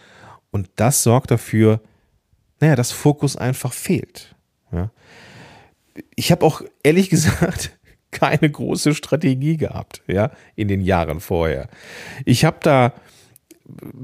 Und 0.50 0.70
das 0.76 1.04
sorgt 1.04 1.32
dafür, 1.32 1.82
naja, 2.60 2.76
dass 2.76 2.92
Fokus 2.92 3.36
einfach 3.36 3.74
fehlt. 3.74 4.36
Ja. 4.72 4.90
Ich 6.16 6.32
habe 6.32 6.46
auch 6.46 6.62
ehrlich 6.84 7.10
gesagt 7.12 7.72
keine 8.12 8.50
große 8.50 8.94
Strategie 8.94 9.58
gehabt, 9.58 10.02
ja, 10.08 10.32
in 10.56 10.68
den 10.68 10.82
Jahren 10.82 11.20
vorher. 11.20 11.68
Ich 12.26 12.46
habe 12.46 12.58
da 12.62 12.94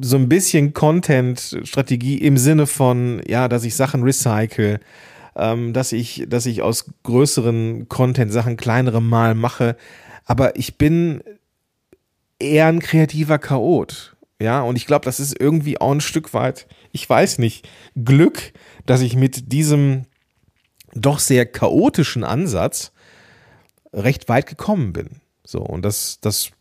so 0.02 0.18
ein 0.18 0.30
bisschen 0.30 0.74
Content-Strategie 0.74 2.18
im 2.18 2.38
Sinne 2.38 2.68
von, 2.68 3.22
ja, 3.28 3.48
dass 3.48 3.64
ich 3.64 3.76
Sachen 3.76 4.04
recycle, 4.04 4.80
ähm, 5.36 5.74
dass 5.74 5.92
ich, 5.92 6.26
dass 6.28 6.46
ich 6.46 6.62
aus 6.62 6.86
größeren 7.04 7.90
Content-Sachen 7.90 8.58
kleinere 8.58 9.02
mal 9.02 9.36
mache. 9.36 9.76
Aber 10.26 10.58
ich 10.58 10.78
bin 10.78 11.22
eher 12.40 12.68
ein 12.68 12.80
kreativer 12.80 13.40
Chaot. 13.40 14.16
Ja, 14.40 14.62
und 14.62 14.76
ich 14.76 14.86
glaube, 14.86 15.06
das 15.06 15.20
ist 15.20 15.40
irgendwie 15.40 15.82
auch 15.82 15.92
ein 15.92 16.02
Stück 16.02 16.34
weit, 16.34 16.68
ich 16.92 17.10
weiß 17.10 17.40
nicht, 17.40 17.68
Glück, 17.96 18.54
dass 18.86 19.02
ich 19.02 19.16
mit 19.16 19.52
diesem 19.52 20.06
doch 20.94 21.20
sehr 21.20 21.46
chaotischen 21.46 22.24
Ansatz 22.24 22.92
recht 23.94 24.30
weit 24.30 24.46
gekommen 24.46 24.94
bin. 24.94 25.22
So, 25.46 25.60
und 25.60 25.84
das, 25.84 26.20
das 26.22 26.52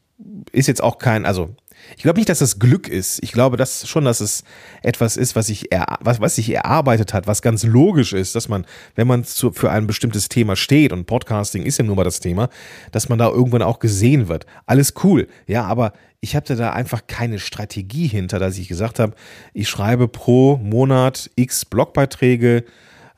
ist 0.52 0.68
jetzt 0.68 0.82
auch 0.82 0.98
kein, 0.98 1.26
also 1.26 1.54
ich 1.96 2.02
glaube 2.02 2.18
nicht, 2.18 2.28
dass 2.28 2.38
das 2.38 2.58
Glück 2.58 2.88
ist. 2.88 3.22
Ich 3.22 3.32
glaube 3.32 3.56
dass 3.56 3.86
schon, 3.86 4.04
dass 4.04 4.20
es 4.20 4.44
etwas 4.82 5.16
ist, 5.16 5.36
was 5.36 5.46
sich, 5.46 5.70
er, 5.72 5.98
was, 6.00 6.20
was 6.20 6.38
erarbeitet 6.38 7.12
hat, 7.12 7.26
was 7.26 7.42
ganz 7.42 7.64
logisch 7.64 8.12
ist, 8.12 8.34
dass 8.34 8.48
man, 8.48 8.66
wenn 8.94 9.06
man 9.06 9.24
zu, 9.24 9.52
für 9.52 9.70
ein 9.70 9.86
bestimmtes 9.86 10.28
Thema 10.28 10.56
steht, 10.56 10.92
und 10.92 11.06
Podcasting 11.06 11.62
ist 11.64 11.78
ja 11.78 11.84
nun 11.84 11.96
mal 11.96 12.04
das 12.04 12.20
Thema, 12.20 12.48
dass 12.92 13.08
man 13.08 13.18
da 13.18 13.28
irgendwann 13.28 13.62
auch 13.62 13.78
gesehen 13.78 14.28
wird. 14.28 14.46
Alles 14.64 14.94
cool. 15.04 15.28
Ja, 15.46 15.64
aber 15.64 15.92
ich 16.20 16.34
hatte 16.34 16.56
da 16.56 16.72
einfach 16.72 17.06
keine 17.06 17.38
Strategie 17.38 18.06
hinter, 18.06 18.38
dass 18.38 18.58
ich 18.58 18.68
gesagt 18.68 18.98
habe, 18.98 19.14
ich 19.52 19.68
schreibe 19.68 20.08
pro 20.08 20.56
Monat 20.56 21.30
x 21.36 21.64
Blogbeiträge, 21.64 22.64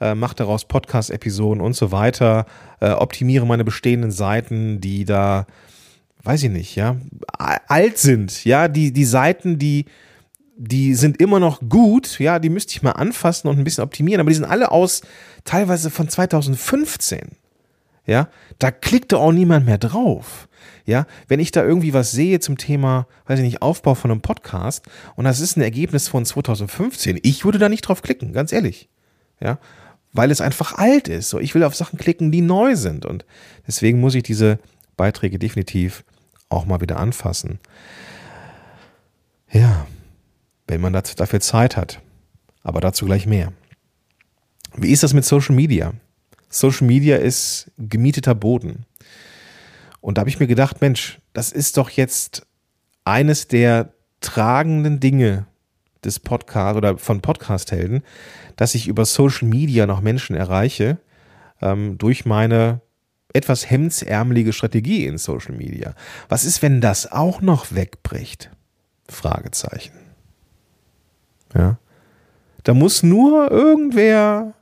äh, 0.01 0.15
mache 0.15 0.37
daraus 0.37 0.65
Podcast-Episoden 0.65 1.61
und 1.61 1.75
so 1.75 1.93
weiter, 1.93 2.47
äh, 2.81 2.91
optimiere 2.91 3.47
meine 3.47 3.65
bestehenden 3.65 4.11
Seiten, 4.11 4.81
die 4.81 5.05
da 5.05 5.47
weiß 6.23 6.43
ich 6.43 6.51
nicht, 6.51 6.77
ja, 6.77 6.97
alt 7.39 7.99
sind, 7.99 8.45
ja, 8.45 8.69
die, 8.69 8.93
die 8.93 9.05
Seiten, 9.05 9.59
die, 9.59 9.87
die 10.57 10.95
sind 10.95 11.21
immer 11.21 11.41
noch 11.41 11.61
gut, 11.69 12.19
ja, 12.19 12.39
die 12.39 12.51
müsste 12.51 12.73
ich 12.73 12.83
mal 12.83 12.93
anfassen 12.93 13.49
und 13.49 13.59
ein 13.59 13.65
bisschen 13.65 13.85
optimieren, 13.85 14.21
aber 14.21 14.31
die 14.31 14.37
sind 14.37 14.45
alle 14.45 14.71
aus 14.71 15.03
teilweise 15.45 15.91
von 15.91 16.09
2015. 16.09 17.31
Ja, 18.07 18.29
da 18.59 18.71
klickte 18.71 19.19
auch 19.19 19.33
niemand 19.33 19.67
mehr 19.67 19.77
drauf. 19.77 20.49
Ja, 20.87 21.07
wenn 21.29 21.41
ich 21.41 21.53
da 21.53 21.63
irgendwie 21.63 21.93
was 21.93 22.11
sehe 22.11 22.41
zum 22.41 22.57
Thema, 22.57 23.07
weiß 23.27 23.39
ich 23.39 23.45
nicht, 23.45 23.61
Aufbau 23.61 23.95
von 23.95 24.11
einem 24.11 24.23
Podcast 24.23 24.87
und 25.17 25.25
das 25.25 25.41
ist 25.41 25.57
ein 25.57 25.63
Ergebnis 25.63 26.09
von 26.09 26.25
2015, 26.25 27.21
ich 27.23 27.45
würde 27.45 27.59
da 27.59 27.69
nicht 27.69 27.83
drauf 27.83 28.01
klicken, 28.01 28.33
ganz 28.33 28.53
ehrlich. 28.53 28.89
Ja, 29.41 29.59
weil 30.13 30.31
es 30.31 30.41
einfach 30.41 30.77
alt 30.79 31.09
ist. 31.09 31.31
So, 31.31 31.39
ich 31.39 31.55
will 31.55 31.65
auf 31.65 31.75
Sachen 31.75 31.99
klicken, 31.99 32.33
die 32.33 32.41
neu 32.41 32.77
sind 32.77 33.07
und 33.07 33.25
deswegen 33.67 34.01
muss 34.01 34.15
ich 34.15 34.23
diese 34.23 34.59
Beiträge 34.97 35.39
definitiv 35.39 36.05
auch 36.49 36.67
mal 36.67 36.81
wieder 36.81 36.99
anfassen. 36.99 37.59
Ja, 39.51 39.87
wenn 40.67 40.81
man 40.81 40.93
dafür 40.93 41.41
Zeit 41.41 41.77
hat. 41.77 42.01
Aber 42.63 42.81
dazu 42.81 43.07
gleich 43.07 43.27
mehr. 43.27 43.53
Wie 44.77 44.93
ist 44.93 45.03
das 45.03 45.15
mit 45.15 45.25
Social 45.25 45.55
Media? 45.55 45.95
Social 46.51 46.87
Media 46.87 47.17
ist 47.17 47.71
gemieteter 47.79 48.35
Boden. 48.35 48.85
Und 50.01 50.17
da 50.17 50.21
habe 50.21 50.31
ich 50.31 50.39
mir 50.39 50.47
gedacht, 50.47 50.81
Mensch, 50.81 51.19
das 51.33 51.53
ist 51.53 51.77
doch 51.77 51.91
jetzt 51.91 52.47
eines 53.05 53.49
der 53.49 53.93
tragenden 54.21 55.01
Dinge 55.01 55.47
des 56.05 56.21
Podcasts 56.21 56.77
oder 56.77 56.99
von 56.99 57.21
Podcast-Helden, 57.21 58.03
dass 58.57 58.75
ich 58.75 58.89
über 58.89 59.05
Social 59.05 59.49
Media 59.49 59.87
noch 59.87 60.01
Menschen 60.01 60.37
erreiche 60.37 60.99
ähm, 61.61 61.99
durch 61.99 62.25
meine 62.25 62.81
etwas 63.33 63.69
hemdsärmelige 63.69 64.53
Strategie 64.53 65.07
in 65.07 65.19
Social 65.19 65.55
Media. 65.55 65.95
Was 66.29 66.45
ist, 66.45 66.63
wenn 66.63 66.81
das 66.81 67.11
auch 67.11 67.41
noch 67.41 67.75
wegbricht? 67.75 68.51
Fragezeichen. 69.09 69.93
Ja. 71.55 71.79
Da 72.65 72.75
muss 72.75 73.03
nur 73.03 73.51
irgendwer 73.51 74.55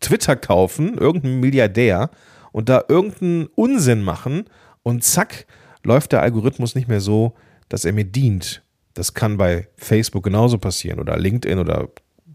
Twitter 0.00 0.36
kaufen, 0.36 0.96
irgendein 0.96 1.40
Milliardär 1.40 2.10
und 2.52 2.68
da 2.68 2.84
irgendeinen 2.88 3.46
Unsinn 3.54 4.02
machen 4.02 4.44
und 4.82 5.04
zack, 5.04 5.46
läuft 5.82 6.12
der 6.12 6.22
Algorithmus 6.22 6.74
nicht 6.74 6.88
mehr 6.88 7.00
so, 7.00 7.34
dass 7.68 7.84
er 7.84 7.92
mir 7.92 8.04
dient. 8.04 8.62
Das 8.98 9.14
kann 9.14 9.36
bei 9.36 9.68
Facebook 9.76 10.24
genauso 10.24 10.58
passieren 10.58 10.98
oder 10.98 11.16
LinkedIn 11.16 11.58
oder 11.58 11.88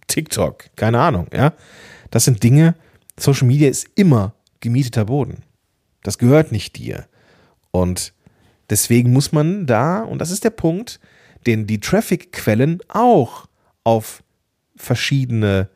TikTok, 0.08 0.66
keine 0.78 1.00
Ahnung, 1.00 1.28
ja. 1.34 1.54
Das 2.10 2.24
sind 2.24 2.42
Dinge, 2.42 2.76
Social 3.20 3.48
Media 3.48 3.70
ist 3.70 3.88
immer 3.96 4.34
gemieteter 4.62 5.06
Boden. 5.06 5.44
Das 6.04 6.18
gehört 6.18 6.54
nicht 6.54 6.78
dir. 6.78 7.06
Und 7.72 8.14
deswegen 8.70 9.12
muss 9.12 9.32
man 9.32 9.66
da, 9.66 10.04
und 10.04 10.20
das 10.20 10.32
ist 10.32 10.46
der 10.46 10.52
Punkt, 10.52 11.00
den 11.46 11.68
die 11.68 11.80
Traffic-Quellen 11.82 12.80
auch 12.88 13.48
auf 13.84 14.24
verschiedene 14.78 15.70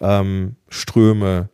ähm, 0.00 0.56
Ströme 0.70 1.50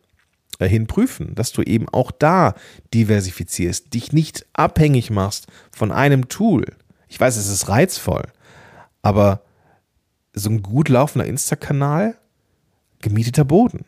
äh, 0.59 0.69
hin 0.69 0.87
prüfen, 0.87 1.35
dass 1.35 1.51
du 1.51 1.63
eben 1.63 1.89
auch 1.89 2.11
da 2.11 2.55
diversifizierst, 2.93 3.93
dich 3.93 4.13
nicht 4.13 4.45
abhängig 4.53 5.09
machst 5.09 5.47
von 5.71 5.91
einem 5.91 6.29
Tool. 6.29 6.65
Ich 7.09 7.19
weiß, 7.19 7.35
es 7.35 7.49
ist 7.49 7.67
reizvoll, 7.67 8.23
aber 9.01 9.41
so 10.33 10.49
ein 10.49 10.61
gut 10.61 10.89
laufender 10.89 11.25
Insta-Kanal, 11.25 12.17
gemieteter 13.01 13.45
Boden 13.45 13.85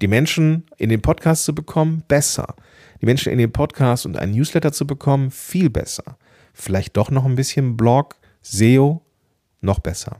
die 0.00 0.08
Menschen 0.08 0.64
in 0.76 0.90
den 0.90 1.02
Podcast 1.02 1.44
zu 1.44 1.54
bekommen, 1.54 2.02
besser. 2.08 2.54
Die 3.00 3.06
Menschen 3.06 3.32
in 3.32 3.38
den 3.38 3.52
Podcast 3.52 4.06
und 4.06 4.16
einen 4.16 4.32
Newsletter 4.32 4.72
zu 4.72 4.86
bekommen, 4.86 5.30
viel 5.30 5.70
besser. 5.70 6.18
Vielleicht 6.52 6.96
doch 6.96 7.10
noch 7.10 7.24
ein 7.24 7.36
bisschen 7.36 7.76
Blog, 7.76 8.16
SEO, 8.42 9.02
noch 9.60 9.78
besser. 9.78 10.18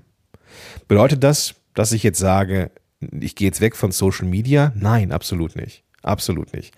Bedeutet 0.87 1.25
das, 1.25 1.55
dass 1.75 1.93
ich 1.93 2.03
jetzt 2.03 2.19
sage, 2.19 2.71
ich 3.01 3.35
gehe 3.35 3.49
jetzt 3.49 3.61
weg 3.61 3.77
von 3.77 3.93
Social 3.93 4.27
Media? 4.27 4.73
Nein, 4.75 5.13
absolut 5.13 5.57
nicht. 5.57 5.85
Absolut 6.03 6.53
nicht. 6.53 6.75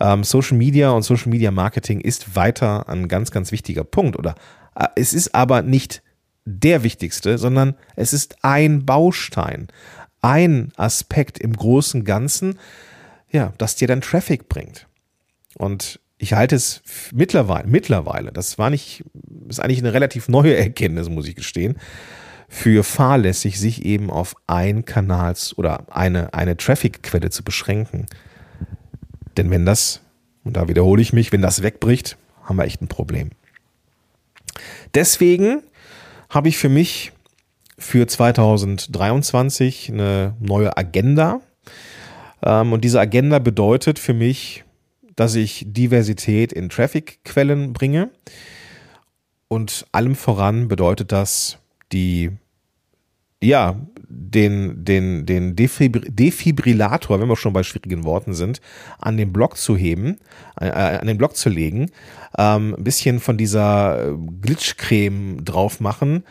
Ähm, 0.00 0.24
Social 0.24 0.56
Media 0.56 0.90
und 0.90 1.02
Social 1.02 1.30
Media 1.30 1.50
Marketing 1.50 2.00
ist 2.00 2.36
weiter 2.36 2.88
ein 2.88 3.08
ganz, 3.08 3.30
ganz 3.30 3.52
wichtiger 3.52 3.84
Punkt. 3.84 4.16
Oder 4.16 4.34
äh, 4.74 4.86
es 4.96 5.12
ist 5.12 5.34
aber 5.34 5.62
nicht 5.62 6.02
der 6.44 6.82
wichtigste, 6.82 7.38
sondern 7.38 7.74
es 7.96 8.12
ist 8.12 8.36
ein 8.42 8.84
Baustein 8.84 9.68
ein 10.22 10.72
Aspekt 10.76 11.38
im 11.38 11.52
großen 11.52 12.04
Ganzen, 12.04 12.58
ja, 13.30 13.52
das 13.58 13.76
dir 13.76 13.88
dann 13.88 14.00
Traffic 14.00 14.48
bringt. 14.48 14.86
Und 15.58 16.00
ich 16.16 16.32
halte 16.32 16.54
es 16.54 16.82
mittlerweile, 17.12 17.66
mittlerweile, 17.66 18.32
das 18.32 18.56
war 18.56 18.70
nicht, 18.70 19.04
ist 19.48 19.60
eigentlich 19.60 19.80
eine 19.80 19.92
relativ 19.92 20.28
neue 20.28 20.56
Erkenntnis, 20.56 21.08
muss 21.08 21.26
ich 21.26 21.34
gestehen, 21.34 21.76
für 22.48 22.84
fahrlässig, 22.84 23.58
sich 23.58 23.84
eben 23.84 24.10
auf 24.10 24.36
ein 24.46 24.84
Kanals 24.84 25.58
oder 25.58 25.86
eine, 25.94 26.32
eine 26.32 26.56
Traffic-Quelle 26.56 27.30
zu 27.30 27.42
beschränken. 27.42 28.06
Denn 29.36 29.50
wenn 29.50 29.66
das, 29.66 30.00
und 30.44 30.56
da 30.56 30.68
wiederhole 30.68 31.02
ich 31.02 31.12
mich, 31.12 31.32
wenn 31.32 31.42
das 31.42 31.62
wegbricht, 31.62 32.16
haben 32.44 32.56
wir 32.56 32.64
echt 32.64 32.82
ein 32.82 32.88
Problem. 32.88 33.30
Deswegen 34.94 35.62
habe 36.32 36.48
ich 36.48 36.56
für 36.56 36.70
mich 36.70 37.12
für 37.78 38.06
2023 38.06 39.90
eine 39.92 40.34
neue 40.40 40.76
Agenda. 40.76 41.40
Ähm, 42.42 42.72
und 42.72 42.82
diese 42.82 43.00
Agenda 43.00 43.38
bedeutet 43.38 43.98
für 43.98 44.14
mich, 44.14 44.64
dass 45.14 45.34
ich 45.34 45.66
Diversität 45.68 46.52
in 46.52 46.70
Traffic-Quellen 46.70 47.74
bringe. 47.74 48.10
Und 49.48 49.86
allem 49.92 50.14
voran 50.14 50.68
bedeutet 50.68 51.12
das, 51.12 51.58
die, 51.92 52.30
ja, 53.42 53.76
den, 54.14 54.84
den, 54.84 55.26
den 55.26 55.56
Defibrillator, 55.56 57.20
wenn 57.20 57.28
wir 57.28 57.36
schon 57.36 57.52
bei 57.52 57.62
schwierigen 57.62 58.04
Worten 58.04 58.34
sind, 58.34 58.60
an 58.98 59.16
den 59.16 59.32
Block 59.32 59.56
zu 59.56 59.76
heben, 59.76 60.18
äh, 60.60 60.68
an 60.68 61.06
den 61.06 61.18
Block 61.18 61.36
zu 61.36 61.48
legen, 61.48 61.90
ähm, 62.36 62.74
ein 62.76 62.84
bisschen 62.84 63.20
von 63.20 63.36
dieser 63.36 64.16
Glitchcreme 64.40 65.44
drauf 65.44 65.80
machen, 65.80 66.24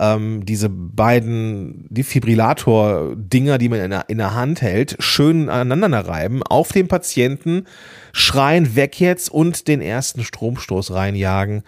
ähm, 0.00 0.46
diese 0.46 0.68
beiden 0.68 1.86
Defibrillator-Dinger, 1.90 3.58
die 3.58 3.68
man 3.68 3.80
in 3.80 3.90
der, 3.90 4.08
in 4.08 4.18
der 4.18 4.34
Hand 4.34 4.62
hält, 4.62 4.96
schön 5.00 5.48
aneinander 5.48 6.06
reiben, 6.06 6.42
auf 6.42 6.72
den 6.72 6.88
Patienten, 6.88 7.64
schreien 8.12 8.76
weg 8.76 9.00
jetzt 9.00 9.30
und 9.30 9.68
den 9.68 9.80
ersten 9.80 10.24
Stromstoß 10.24 10.92
reinjagen, 10.92 11.62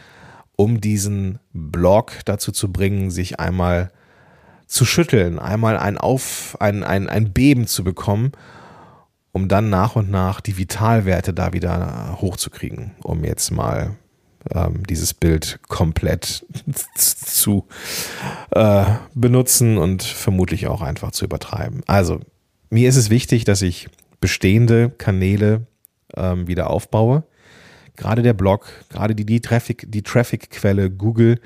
um 0.56 0.80
diesen 0.80 1.38
Block 1.52 2.12
dazu 2.24 2.52
zu 2.52 2.72
bringen, 2.72 3.10
sich 3.10 3.40
einmal 3.40 3.90
zu 4.70 4.84
schütteln, 4.84 5.40
einmal 5.40 5.76
ein 5.76 5.98
Auf, 5.98 6.56
ein, 6.60 6.84
ein, 6.84 7.08
ein 7.08 7.32
Beben 7.32 7.66
zu 7.66 7.82
bekommen, 7.82 8.30
um 9.32 9.48
dann 9.48 9.68
nach 9.68 9.96
und 9.96 10.10
nach 10.10 10.40
die 10.40 10.56
Vitalwerte 10.56 11.34
da 11.34 11.52
wieder 11.52 12.16
hochzukriegen, 12.20 12.92
um 13.02 13.24
jetzt 13.24 13.50
mal 13.50 13.96
ähm, 14.54 14.86
dieses 14.86 15.12
Bild 15.12 15.58
komplett 15.66 16.46
zu 16.94 17.66
äh, 18.52 18.84
benutzen 19.12 19.76
und 19.76 20.04
vermutlich 20.04 20.68
auch 20.68 20.82
einfach 20.82 21.10
zu 21.10 21.24
übertreiben. 21.24 21.82
Also 21.88 22.20
mir 22.70 22.88
ist 22.88 22.96
es 22.96 23.10
wichtig, 23.10 23.42
dass 23.44 23.62
ich 23.62 23.88
bestehende 24.20 24.90
Kanäle 24.90 25.66
ähm, 26.16 26.46
wieder 26.46 26.70
aufbaue. 26.70 27.24
Gerade 27.96 28.22
der 28.22 28.34
Blog, 28.34 28.70
gerade 28.88 29.16
die, 29.16 29.26
die 29.26 29.40
Traffic, 29.40 29.86
die 29.88 30.02
Traffic-Quelle 30.02 30.90
Google 30.90 31.40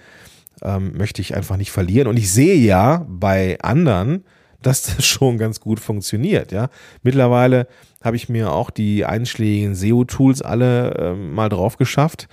ähm, 0.65 0.93
möchte 0.97 1.23
ich 1.23 1.37
einfach 1.37 1.57
nicht 1.57 1.71
verlieren. 1.71 2.09
Und 2.09 2.19
ich 2.19 2.33
sehe 2.33 2.57
ja 2.57 3.07
bei 3.09 3.59
anderen, 3.61 4.25
dass 4.63 4.83
das 4.83 5.05
schon 5.07 5.39
ganz 5.39 5.61
gut 5.61 5.81
funktioniert. 5.81 6.53
Ja, 6.53 6.69
mittlerweile 7.03 7.69
habe 8.03 8.17
ich 8.17 8.29
mir 8.29 8.53
auch 8.53 8.71
die 8.71 9.05
einschlägigen 9.05 9.75
SEO-Tools 9.75 10.43
alle 10.43 10.95
äh, 10.95 11.15
mal 11.15 11.49
drauf 11.49 11.77
geschafft, 11.77 12.29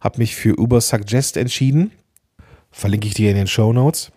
habe 0.00 0.18
mich 0.18 0.34
für 0.34 0.58
Uber 0.58 0.80
Suggest 0.80 1.36
entschieden, 1.36 1.92
verlinke 2.70 3.06
ich 3.06 3.14
dir 3.14 3.30
in 3.30 3.36
den 3.36 3.46
Show 3.46 3.72
Notes 3.72 4.10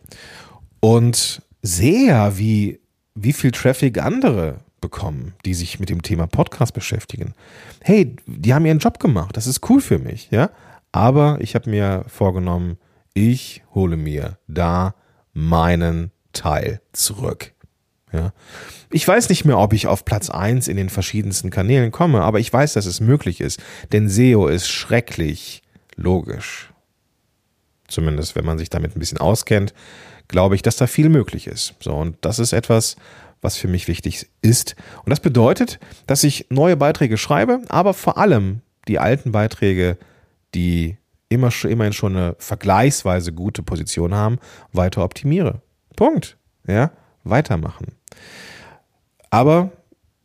und 0.80 1.42
sehe 1.62 2.08
ja, 2.08 2.38
wie 2.38 2.80
wie 3.20 3.34
viel 3.34 3.52
Traffic 3.52 4.00
andere 4.02 4.60
bekommen, 4.80 5.34
die 5.44 5.56
sich 5.56 5.80
mit 5.80 5.90
dem 5.90 6.04
Thema 6.04 6.28
Podcast 6.28 6.74
beschäftigen. 6.74 7.34
Hey, 7.82 8.16
die 8.28 8.54
haben 8.54 8.66
ihren 8.66 8.78
Job 8.78 9.00
gemacht, 9.00 9.36
das 9.36 9.48
ist 9.48 9.68
cool 9.70 9.82
für 9.82 9.98
mich, 9.98 10.30
ja. 10.30 10.52
Aber 10.92 11.38
ich 11.42 11.56
habe 11.56 11.70
mir 11.70 12.06
vorgenommen, 12.08 12.78
ich 13.18 13.64
hole 13.74 13.98
mir 13.98 14.38
da 14.48 14.94
meinen 15.34 16.12
Teil 16.34 16.82
zurück. 16.94 17.54
Ja. 18.14 18.32
Ich 18.92 19.08
weiß 19.08 19.30
nicht 19.30 19.44
mehr, 19.44 19.58
ob 19.58 19.74
ich 19.74 19.88
auf 19.88 20.06
Platz 20.06 20.30
1 20.30 20.68
in 20.68 20.78
den 20.78 20.90
verschiedensten 20.90 21.50
Kanälen 21.50 21.92
komme, 21.92 22.22
aber 22.22 22.40
ich 22.40 22.54
weiß, 22.54 22.74
dass 22.74 22.86
es 22.86 23.00
möglich 23.00 23.42
ist, 23.42 23.60
denn 23.92 24.08
SEO 24.08 24.48
ist 24.48 24.70
schrecklich 24.70 25.64
logisch. 25.96 26.72
Zumindest 27.88 28.36
wenn 28.36 28.46
man 28.46 28.60
sich 28.60 28.70
damit 28.70 28.96
ein 28.96 29.00
bisschen 29.00 29.18
auskennt, 29.18 29.74
glaube 30.28 30.56
ich, 30.56 30.62
dass 30.62 30.78
da 30.78 30.86
viel 30.86 31.10
möglich 31.10 31.48
ist. 31.48 31.74
So, 31.80 31.96
und 31.96 32.18
das 32.22 32.38
ist 32.38 32.54
etwas, 32.54 32.98
was 33.42 33.58
für 33.58 33.68
mich 33.68 33.88
wichtig 33.88 34.28
ist. 34.42 34.76
Und 35.04 35.10
das 35.10 35.22
bedeutet, 35.22 35.80
dass 36.06 36.24
ich 36.24 36.48
neue 36.50 36.78
Beiträge 36.78 37.18
schreibe, 37.18 37.62
aber 37.68 37.94
vor 37.96 38.18
allem 38.18 38.62
die 38.88 39.00
alten 39.00 39.32
Beiträge, 39.32 39.98
die 40.54 40.98
immer, 41.30 41.52
immerhin 41.64 41.94
schon 41.94 42.16
eine 42.16 42.36
vergleichsweise 42.40 43.34
gute 43.34 43.64
Position 43.64 44.14
haben, 44.14 44.40
weiter 44.72 45.04
optimiere. 45.04 45.62
Punkt. 45.96 46.38
Ja, 46.68 46.92
weitermachen. 47.24 47.88
Aber 49.30 49.72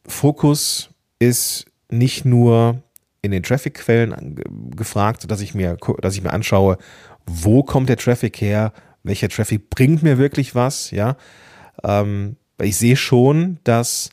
Fokus 0.06 0.90
ist 1.18 1.66
nicht 1.88 2.24
nur 2.24 2.82
in 3.20 3.30
den 3.30 3.42
Traffic-Quellen 3.42 4.70
gefragt, 4.76 5.30
dass 5.30 5.40
ich 5.40 5.54
mir, 5.54 5.76
dass 6.00 6.14
ich 6.14 6.22
mir 6.22 6.32
anschaue, 6.32 6.78
wo 7.26 7.62
kommt 7.62 7.88
der 7.88 7.96
Traffic 7.96 8.40
her, 8.40 8.72
welcher 9.04 9.28
Traffic 9.28 9.70
bringt 9.70 10.02
mir 10.02 10.18
wirklich 10.18 10.54
was, 10.54 10.90
ja. 10.90 11.16
Ähm, 11.84 12.36
ich 12.60 12.76
sehe 12.76 12.96
schon, 12.96 13.58
dass 13.64 14.10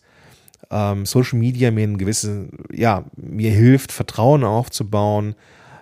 ähm, 0.71 1.05
Social 1.05 1.39
Media 1.39 1.71
mir 1.71 1.87
ein 1.87 1.97
gewisses, 1.97 2.47
ja, 2.71 3.05
mir 3.15 3.51
hilft, 3.51 3.91
Vertrauen 3.91 4.43
aufzubauen, 4.43 5.35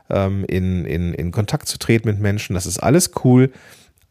ähm, 0.09 0.45
in, 0.45 0.85
in, 0.85 1.13
in 1.13 1.31
Kontakt 1.31 1.67
zu 1.67 1.77
treten 1.77 2.07
mit 2.07 2.19
Menschen. 2.19 2.53
Das 2.53 2.65
ist 2.65 2.79
alles 2.79 3.11
cool. 3.23 3.51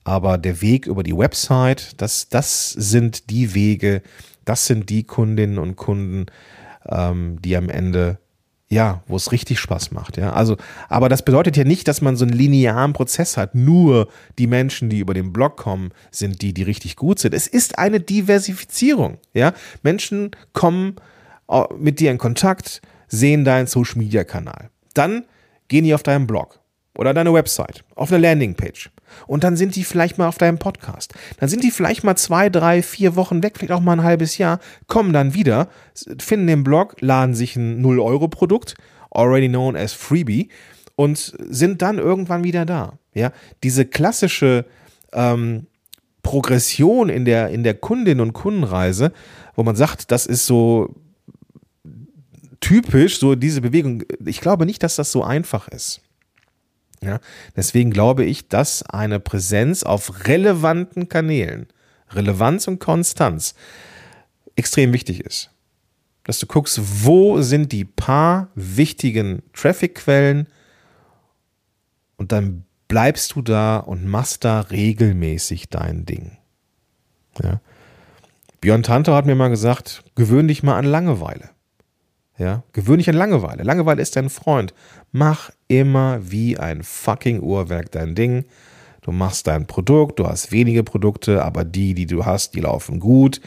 Aber 0.05 0.38
der 0.38 0.61
Weg 0.62 0.87
über 0.87 1.03
die 1.03 1.17
Website, 1.17 2.00
das, 2.00 2.29
das 2.29 2.71
sind 2.71 3.31
die 3.31 3.55
Wege, 3.55 4.03
das 4.45 4.67
sind 4.67 4.88
die 4.88 5.03
Kundinnen 5.03 5.59
und 5.59 5.75
Kunden, 5.75 6.26
ähm, 6.88 7.43
die 7.43 7.57
am 7.57 7.69
Ende 7.69 8.19
ja, 8.69 9.03
wo 9.07 9.15
es 9.17 9.31
richtig 9.31 9.61
Spaß 9.61 9.93
macht, 9.93 10.17
ja. 10.17 10.33
Also, 10.33 10.57
aber 10.88 11.09
das 11.09 11.25
bedeutet 11.25 11.57
ja 11.57 11.62
nicht, 11.62 11.87
dass 11.87 12.00
man 12.00 12.17
so 12.17 12.25
einen 12.25 12.35
linearen 12.35 12.93
Prozess 12.95 13.37
hat. 13.37 13.55
Nur 13.55 14.09
die 14.38 14.49
Menschen, 14.49 14.88
die 14.88 14.99
über 14.99 15.15
den 15.15 15.33
Blog 15.33 15.57
kommen, 15.57 15.91
sind 16.11 16.43
die, 16.43 16.53
die 16.53 16.65
richtig 16.65 16.97
gut 16.97 17.21
sind. 17.21 17.33
Es 17.33 17.47
ist 17.47 17.79
eine 17.79 18.00
Diversifizierung, 18.00 19.19
ja. 19.35 19.53
Menschen 19.83 20.33
kommen 20.53 20.97
äh, 21.49 21.62
mit 21.79 22.00
dir 22.00 22.11
in 22.11 22.19
Kontakt, 22.19 22.83
sehen 23.07 23.45
deinen 23.45 23.69
Social 23.69 23.99
Media 23.99 24.25
Kanal. 24.25 24.71
Dann 24.95 25.25
gehen 25.68 25.85
die 25.85 25.94
auf 25.94 26.02
deinen 26.02 26.26
Blog 26.26 26.61
oder 26.96 27.14
deine 27.14 27.32
Website, 27.32 27.85
auf 27.94 28.11
eine 28.11 28.20
Landingpage. 28.23 28.90
Und 29.26 29.44
dann 29.44 29.56
sind 29.56 29.76
die 29.76 29.85
vielleicht 29.85 30.18
mal 30.18 30.28
auf 30.28 30.38
deinem 30.38 30.58
Podcast. 30.58 31.14
Dann 31.38 31.49
sind 31.49 31.62
die 31.62 31.70
vielleicht 31.70 32.04
mal 32.04 32.16
zwei, 32.16 32.49
drei, 32.49 32.82
vier 32.82 33.16
Wochen 33.16 33.42
weg, 33.42 33.54
vielleicht 33.56 33.73
auch 33.73 33.80
mal 33.80 33.92
ein 33.92 34.02
halbes 34.02 34.38
Jahr, 34.38 34.61
kommen 34.87 35.12
dann 35.12 35.35
wieder, 35.35 35.68
finden 36.18 36.46
den 36.46 36.64
Blog, 36.64 36.96
laden 37.00 37.35
sich 37.35 37.56
ein 37.56 37.85
0-Euro-Produkt, 37.85 38.75
already 39.11 39.49
known 39.49 39.76
as 39.76 39.92
Freebie, 39.92 40.49
und 40.96 41.35
sind 41.38 41.83
dann 41.83 41.98
irgendwann 41.98 42.44
wieder 42.44 42.64
da. 42.64 42.98
Ja, 43.14 43.33
diese 43.62 43.85
klassische 43.85 44.64
ähm, 45.12 45.66
Progression 46.22 47.09
in 47.09 47.24
der, 47.24 47.50
in 47.50 47.62
der 47.62 47.74
Kundin- 47.74 48.20
und 48.20 48.33
Kundenreise, 48.33 49.12
wo 49.55 49.62
man 49.62 49.76
sagt, 49.76 50.11
das 50.11 50.26
ist 50.26 50.46
so 50.46 50.94
typisch, 52.66 53.20
so 53.20 53.35
diese 53.37 53.61
Bewegung. 53.61 54.02
Ich 54.24 54.40
glaube 54.40 54.66
nicht, 54.66 54.83
dass 54.83 54.96
das 54.96 55.12
so 55.12 55.22
einfach 55.22 55.68
ist. 55.68 56.00
Ja, 57.00 57.20
deswegen 57.55 57.90
glaube 57.90 58.24
ich, 58.24 58.48
dass 58.48 58.83
eine 58.83 59.20
Präsenz 59.20 59.83
auf 59.83 60.26
relevanten 60.26 61.09
Kanälen, 61.09 61.66
Relevanz 62.11 62.66
und 62.66 62.81
Konstanz, 62.81 63.55
extrem 64.57 64.92
wichtig 64.92 65.20
ist. 65.20 65.50
Dass 66.24 66.40
du 66.40 66.46
guckst, 66.46 66.81
wo 67.05 67.40
sind 67.40 67.70
die 67.70 67.85
paar 67.85 68.48
wichtigen 68.55 69.42
Traffic-Quellen 69.52 70.48
und 72.16 72.33
dann 72.33 72.64
bleibst 72.88 73.35
du 73.35 73.42
da 73.42 73.76
und 73.76 74.07
machst 74.07 74.44
da 74.44 74.61
regelmäßig 74.61 75.68
dein 75.68 76.05
Ding. 76.07 76.38
Ja. 77.42 77.61
Björn 78.61 78.83
Tantor 78.83 79.14
hat 79.14 79.26
mir 79.26 79.35
mal 79.37 79.50
gesagt, 79.50 80.02
gewöhn 80.16 80.48
dich 80.48 80.62
mal 80.62 80.79
an 80.79 80.87
Langeweile. 80.87 81.50
Ja, 82.38 82.62
gewöhn 82.72 82.99
dich 82.99 83.09
an 83.09 83.16
Langeweile. 83.16 83.62
Langeweile 83.62 84.03
ist 84.03 84.16
dein 84.16 84.29
Freund. 84.29 84.75
Mach 85.11 85.51
immer 85.68 86.18
wie 86.20 86.59
ein 86.59 86.83
fucking 86.83 87.40
Uhrwerk 87.40 87.90
dein 87.92 88.14
Ding. 88.14 88.44
Du 89.01 89.12
machst 89.12 89.46
dein 89.46 89.66
Produkt, 89.66 90.18
du 90.18 90.27
hast 90.27 90.53
wenige 90.53 90.83
Produkte, 90.83 91.44
aber 91.44 91.64
die, 91.64 91.94
die 91.94 92.07
du 92.07 92.27
hast, 92.27 92.55
die 92.55 92.61
laufen 92.61 93.01
gut. 93.01 93.40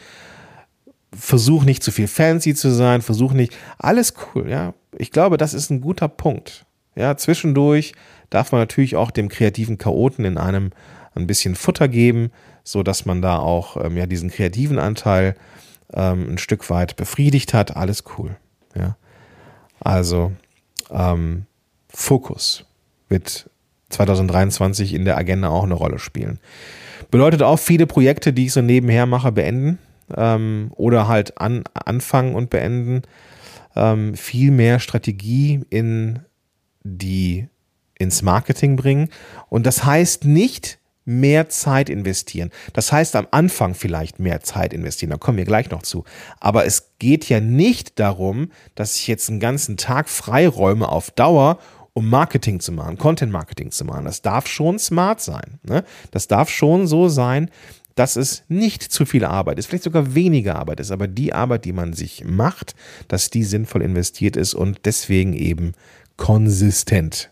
Versuch 1.12 1.64
nicht 1.64 1.82
zu 1.82 1.92
viel 1.92 2.08
fancy 2.08 2.54
zu 2.54 2.70
sein, 2.70 3.02
versuch 3.02 3.32
nicht, 3.32 3.56
alles 3.78 4.14
cool, 4.34 4.48
ja. 4.48 4.74
Ich 4.96 5.10
glaube, 5.10 5.36
das 5.36 5.54
ist 5.54 5.70
ein 5.70 5.80
guter 5.80 6.08
Punkt. 6.08 6.66
Ja, 6.96 7.16
zwischendurch 7.16 7.92
darf 8.30 8.52
man 8.52 8.60
natürlich 8.60 8.96
auch 8.96 9.10
dem 9.10 9.28
kreativen 9.28 9.78
Chaoten 9.78 10.24
in 10.24 10.38
einem 10.38 10.70
ein 11.14 11.26
bisschen 11.26 11.54
Futter 11.54 11.88
geben, 11.88 12.30
so 12.64 12.82
dass 12.82 13.06
man 13.06 13.22
da 13.22 13.38
auch 13.38 13.76
ähm, 13.76 13.96
ja 13.96 14.06
diesen 14.06 14.30
kreativen 14.30 14.78
Anteil 14.78 15.34
ähm, 15.92 16.30
ein 16.30 16.38
Stück 16.38 16.70
weit 16.70 16.96
befriedigt 16.96 17.54
hat. 17.54 17.76
Alles 17.76 18.04
cool. 18.16 18.36
Ja. 18.74 18.96
Also 19.80 20.32
ähm, 20.90 21.46
Fokus 21.88 22.64
wird 23.08 23.50
2023 23.90 24.94
in 24.94 25.04
der 25.04 25.16
Agenda 25.16 25.48
auch 25.48 25.64
eine 25.64 25.74
Rolle 25.74 25.98
spielen. 25.98 26.38
Bedeutet 27.10 27.42
auch 27.42 27.58
viele 27.58 27.86
Projekte, 27.86 28.32
die 28.32 28.46
ich 28.46 28.52
so 28.52 28.62
nebenher 28.62 29.06
mache, 29.06 29.32
beenden 29.32 29.78
ähm, 30.16 30.70
oder 30.76 31.08
halt 31.08 31.40
an, 31.40 31.64
anfangen 31.74 32.34
und 32.34 32.50
beenden. 32.50 33.02
Ähm, 33.76 34.14
viel 34.14 34.50
mehr 34.50 34.80
Strategie 34.80 35.60
in 35.70 36.20
die 36.82 37.48
ins 37.98 38.22
Marketing 38.22 38.76
bringen. 38.76 39.10
Und 39.48 39.66
das 39.66 39.84
heißt 39.84 40.24
nicht, 40.24 40.79
mehr 41.10 41.48
Zeit 41.48 41.90
investieren. 41.90 42.50
Das 42.72 42.92
heißt 42.92 43.16
am 43.16 43.26
Anfang 43.32 43.74
vielleicht 43.74 44.20
mehr 44.20 44.40
Zeit 44.40 44.72
investieren, 44.72 45.10
da 45.10 45.16
kommen 45.16 45.38
wir 45.38 45.44
gleich 45.44 45.70
noch 45.70 45.82
zu. 45.82 46.04
Aber 46.38 46.64
es 46.64 46.92
geht 46.98 47.28
ja 47.28 47.40
nicht 47.40 47.98
darum, 47.98 48.50
dass 48.74 48.96
ich 48.96 49.06
jetzt 49.08 49.28
einen 49.28 49.40
ganzen 49.40 49.76
Tag 49.76 50.08
freiräume 50.08 50.88
auf 50.88 51.10
Dauer, 51.10 51.58
um 51.92 52.08
Marketing 52.08 52.60
zu 52.60 52.70
machen, 52.70 52.96
Content 52.96 53.32
Marketing 53.32 53.72
zu 53.72 53.84
machen. 53.84 54.04
Das 54.04 54.22
darf 54.22 54.46
schon 54.46 54.78
smart 54.78 55.20
sein. 55.20 55.58
Ne? 55.64 55.84
Das 56.12 56.28
darf 56.28 56.48
schon 56.48 56.86
so 56.86 57.08
sein, 57.08 57.50
dass 57.96 58.16
es 58.16 58.44
nicht 58.48 58.82
zu 58.82 59.04
viel 59.04 59.24
Arbeit 59.24 59.58
ist, 59.58 59.66
vielleicht 59.66 59.84
sogar 59.84 60.14
weniger 60.14 60.56
Arbeit 60.56 60.80
ist, 60.80 60.92
aber 60.92 61.08
die 61.08 61.32
Arbeit, 61.32 61.64
die 61.64 61.72
man 61.72 61.92
sich 61.92 62.24
macht, 62.24 62.74
dass 63.08 63.30
die 63.30 63.42
sinnvoll 63.42 63.82
investiert 63.82 64.36
ist 64.36 64.54
und 64.54 64.80
deswegen 64.84 65.32
eben 65.32 65.72
konsistent 66.16 67.30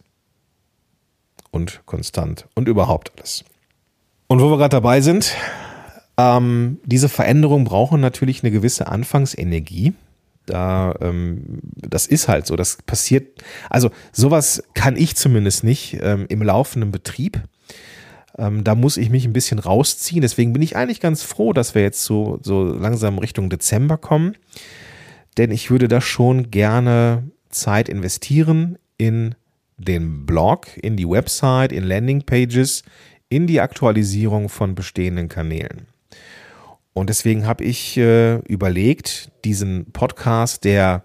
und 1.53 1.81
konstant 1.87 2.49
und 2.55 2.69
überhaupt 2.69 3.13
alles. 3.17 3.45
Und 4.29 4.41
wo 4.41 4.51
wir 4.51 4.59
gerade 4.59 4.77
dabei 4.77 5.01
sind, 5.01 5.35
ähm, 6.19 6.79
diese 6.85 7.09
Veränderungen 7.09 7.65
brauchen 7.65 8.01
natürlich 8.01 8.43
eine 8.43 8.53
gewisse 8.53 8.87
Anfangsenergie. 8.89 9.95
Da, 10.45 10.95
ähm, 11.01 11.61
das 11.77 12.07
ist 12.07 12.29
halt 12.29 12.47
so, 12.47 12.55
das 12.55 12.79
passiert. 12.87 13.43
Also 13.71 13.91
sowas 14.13 14.63
kann 14.75 14.97
ich 14.97 15.17
zumindest 15.17 15.65
nicht 15.65 15.99
ähm, 16.01 16.27
im 16.29 16.43
laufenden 16.43 16.91
Betrieb. 16.91 17.43
Ähm, 18.37 18.65
da 18.65 18.75
muss 18.75 18.99
ich 18.99 19.11
mich 19.11 19.25
ein 19.25 19.33
bisschen 19.33 19.59
rausziehen. 19.59 20.21
Deswegen 20.21 20.53
bin 20.53 20.63
ich 20.63 20.77
eigentlich 20.77 21.01
ganz 21.01 21.23
froh, 21.23 21.53
dass 21.53 21.75
wir 21.75 21.83
jetzt 21.83 22.05
so, 22.05 22.39
so 22.43 22.65
langsam 22.65 23.19
Richtung 23.19 23.49
Dezember 23.49 23.97
kommen. 23.97 24.37
Denn 25.39 25.51
ich 25.51 25.71
würde 25.71 25.89
da 25.89 26.01
schon 26.01 26.51
gerne 26.51 27.31
Zeit 27.49 27.89
investieren 27.89 28.79
in 28.99 29.35
den 29.79 30.27
Blog, 30.27 30.67
in 30.77 30.97
die 30.97 31.09
Website, 31.09 31.73
in 31.73 31.85
Landingpages, 31.85 32.83
in 33.29 33.47
die 33.47 33.61
Aktualisierung 33.61 34.49
von 34.49 34.75
bestehenden 34.75 35.29
Kanälen. 35.29 35.87
Und 36.93 37.11
deswegen 37.11 37.47
habe 37.47 37.65
ich 37.65 37.97
äh, 37.97 38.39
überlegt, 38.39 39.31
diesen 39.45 39.93
Podcast, 39.93 40.65
der 40.65 41.05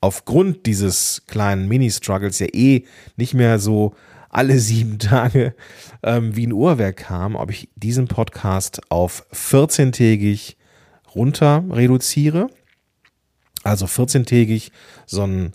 aufgrund 0.00 0.64
dieses 0.66 1.24
kleinen 1.26 1.68
Mini-Struggles 1.68 2.38
ja 2.38 2.46
eh 2.52 2.84
nicht 3.16 3.34
mehr 3.34 3.58
so 3.58 3.94
alle 4.30 4.58
sieben 4.60 4.98
Tage 4.98 5.54
ähm, 6.02 6.36
wie 6.36 6.46
ein 6.46 6.52
Uhrwerk 6.52 6.98
kam, 6.98 7.34
ob 7.36 7.50
ich 7.50 7.70
diesen 7.74 8.08
Podcast 8.08 8.80
auf 8.90 9.26
14-tägig 9.32 10.56
runter 11.14 11.64
reduziere. 11.70 12.48
Also 13.64 13.86
14-tägig 13.86 14.70
so 15.06 15.26
ein 15.26 15.52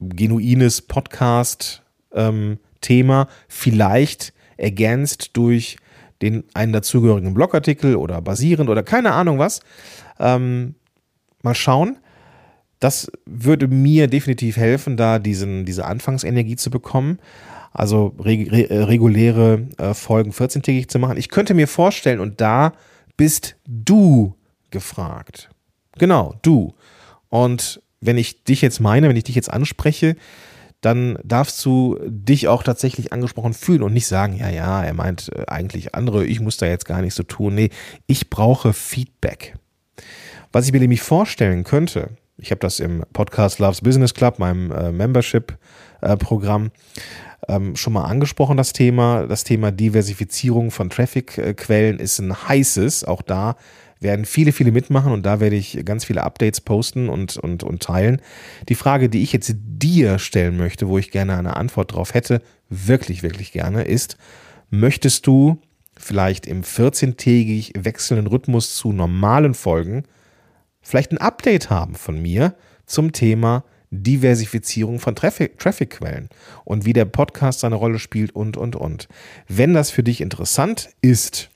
genuines 0.00 0.82
Podcast-Thema, 0.82 3.22
ähm, 3.22 3.28
vielleicht 3.48 4.32
ergänzt 4.58 5.30
durch 5.34 5.78
den 6.20 6.44
einen 6.54 6.72
dazugehörigen 6.72 7.32
Blogartikel 7.34 7.96
oder 7.96 8.20
basierend 8.20 8.68
oder 8.68 8.82
keine 8.82 9.12
Ahnung 9.12 9.38
was. 9.38 9.60
Ähm, 10.18 10.74
mal 11.42 11.54
schauen. 11.54 11.98
Das 12.80 13.10
würde 13.26 13.66
mir 13.66 14.06
definitiv 14.06 14.56
helfen, 14.56 14.96
da 14.96 15.18
diesen, 15.18 15.64
diese 15.64 15.84
Anfangsenergie 15.84 16.56
zu 16.56 16.70
bekommen. 16.70 17.18
Also 17.72 18.14
reg 18.18 18.50
re 18.50 18.88
reguläre 18.88 19.66
äh, 19.78 19.94
Folgen 19.94 20.30
14-tägig 20.30 20.88
zu 20.88 20.98
machen. 20.98 21.16
Ich 21.16 21.28
könnte 21.28 21.54
mir 21.54 21.68
vorstellen, 21.68 22.20
und 22.20 22.40
da 22.40 22.72
bist 23.16 23.56
du 23.66 24.34
gefragt. 24.70 25.50
Genau, 25.98 26.36
du. 26.42 26.74
Und 27.28 27.82
wenn 28.00 28.16
ich 28.16 28.44
dich 28.44 28.62
jetzt 28.62 28.80
meine, 28.80 29.08
wenn 29.08 29.16
ich 29.16 29.24
dich 29.24 29.34
jetzt 29.34 29.52
anspreche, 29.52 30.16
dann 30.80 31.18
darfst 31.24 31.64
du 31.64 31.98
dich 32.06 32.48
auch 32.48 32.62
tatsächlich 32.62 33.12
angesprochen 33.12 33.52
fühlen 33.52 33.82
und 33.82 33.92
nicht 33.92 34.06
sagen, 34.06 34.36
ja, 34.36 34.48
ja, 34.48 34.82
er 34.82 34.94
meint 34.94 35.30
äh, 35.34 35.44
eigentlich 35.46 35.94
andere, 35.94 36.24
ich 36.24 36.40
muss 36.40 36.56
da 36.56 36.66
jetzt 36.66 36.84
gar 36.84 37.02
nicht 37.02 37.14
so 37.14 37.22
tun. 37.22 37.54
Nee, 37.54 37.70
ich 38.06 38.30
brauche 38.30 38.72
Feedback. 38.72 39.56
Was 40.52 40.66
ich 40.66 40.72
mir 40.72 40.80
nämlich 40.80 41.02
vorstellen 41.02 41.64
könnte, 41.64 42.10
ich 42.36 42.52
habe 42.52 42.60
das 42.60 42.78
im 42.78 43.04
Podcast 43.12 43.58
Loves 43.58 43.80
Business 43.80 44.14
Club, 44.14 44.38
meinem 44.38 44.70
äh, 44.70 44.92
Membership-Programm, 44.92 46.66
äh, 46.66 46.68
ähm, 47.48 47.76
schon 47.76 47.92
mal 47.92 48.04
angesprochen, 48.04 48.56
das 48.56 48.72
Thema. 48.72 49.26
Das 49.26 49.42
Thema 49.42 49.72
Diversifizierung 49.72 50.70
von 50.70 50.90
Traffic-Quellen 50.90 51.98
ist 51.98 52.18
ein 52.18 52.48
heißes. 52.48 53.04
Auch 53.04 53.22
da 53.22 53.56
werden 54.00 54.24
viele, 54.24 54.52
viele 54.52 54.72
mitmachen 54.72 55.12
und 55.12 55.24
da 55.24 55.40
werde 55.40 55.56
ich 55.56 55.84
ganz 55.84 56.04
viele 56.04 56.22
Updates 56.22 56.60
posten 56.60 57.08
und, 57.08 57.36
und, 57.36 57.62
und 57.62 57.82
teilen. 57.82 58.20
Die 58.68 58.74
Frage, 58.74 59.08
die 59.08 59.22
ich 59.22 59.32
jetzt 59.32 59.54
dir 59.56 60.18
stellen 60.18 60.56
möchte, 60.56 60.88
wo 60.88 60.98
ich 60.98 61.10
gerne 61.10 61.36
eine 61.36 61.56
Antwort 61.56 61.92
drauf 61.92 62.14
hätte, 62.14 62.42
wirklich, 62.68 63.22
wirklich 63.22 63.52
gerne, 63.52 63.82
ist, 63.82 64.16
möchtest 64.70 65.26
du 65.26 65.60
vielleicht 65.96 66.46
im 66.46 66.62
14-tägig 66.62 67.72
wechselnden 67.84 68.28
Rhythmus 68.28 68.76
zu 68.76 68.92
normalen 68.92 69.54
Folgen 69.54 70.04
vielleicht 70.80 71.12
ein 71.12 71.18
Update 71.18 71.70
haben 71.70 71.94
von 71.94 72.20
mir 72.20 72.54
zum 72.86 73.12
Thema 73.12 73.64
Diversifizierung 73.90 75.00
von 75.00 75.14
Traffic-Quellen 75.14 76.28
und 76.64 76.84
wie 76.84 76.92
der 76.92 77.06
Podcast 77.06 77.60
seine 77.60 77.76
Rolle 77.76 77.98
spielt 77.98 78.34
und, 78.34 78.56
und, 78.56 78.76
und. 78.76 79.08
Wenn 79.48 79.74
das 79.74 79.90
für 79.90 80.02
dich 80.02 80.20
interessant 80.20 80.90
ist, 81.00 81.50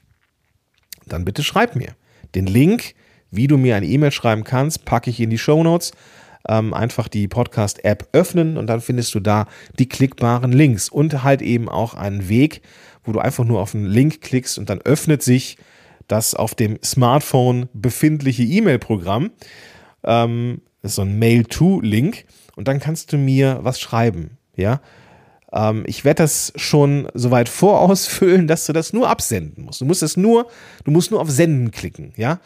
dann 1.07 1.24
bitte 1.24 1.42
schreib 1.42 1.76
mir. 1.76 1.94
Den 2.35 2.47
Link, 2.47 2.95
wie 3.31 3.47
du 3.47 3.59
mir 3.59 3.77
eine 3.77 3.87
E-Mail 3.87 4.12
schreiben 4.12 4.45
kannst, 4.45 4.85
packe 4.85 5.11
ich 5.11 5.21
in 5.21 5.31
die 5.31 5.38
Show 5.38 5.62
Notes. 5.62 5.92
Ähm, 6.49 6.75
einfach 6.75 7.07
die 7.07 7.29
Podcast-App 7.29 8.09
öffnen 8.12 8.57
und 8.57 8.66
dann 8.66 8.81
findest 8.81 9.14
du 9.14 9.21
da 9.21 9.47
die 9.79 9.88
klickbaren 9.88 10.51
Links 10.51 10.88
und 10.88 11.23
halt 11.23 11.40
eben 11.40 11.68
auch 11.68 11.95
einen 11.95 12.29
Weg, 12.29 12.62
wo 13.05 13.12
du 13.12 13.21
einfach 13.21 13.45
nur 13.45 13.61
auf 13.61 13.77
einen 13.77 13.87
Link 13.87 14.21
klickst 14.23 14.59
und 14.59 14.68
dann 14.68 14.81
öffnet 14.81 15.23
sich 15.23 15.57
das 16.09 16.35
auf 16.35 16.57
dem 16.57 16.79
Smartphone 16.85 17.68
befindliche 17.73 18.42
E-Mail-Programm. 18.42 19.31
Ähm, 20.03 20.62
das 20.83 20.92
ist 20.92 20.97
so 20.97 21.03
ein 21.03 21.18
Mail-to-Link 21.18 22.25
und 22.57 22.66
dann 22.66 22.81
kannst 22.81 23.12
du 23.12 23.18
mir 23.18 23.61
was 23.62 23.79
schreiben. 23.79 24.37
Ja, 24.57 24.81
ähm, 25.53 25.85
ich 25.87 26.05
werde 26.05 26.23
das 26.23 26.53
schon 26.57 27.09
soweit 27.15 27.49
vorausfüllen, 27.49 28.47
dass 28.47 28.67
du 28.67 28.73
das 28.73 28.93
nur 28.93 29.09
absenden 29.09 29.65
musst. 29.65 29.81
Du 29.81 29.85
musst 29.85 30.03
es 30.03 30.17
nur, 30.17 30.49
du 30.85 30.91
musst 30.91 31.11
nur 31.11 31.21
auf 31.21 31.31
Senden 31.31 31.71
klicken, 31.71 32.12
ja. 32.17 32.41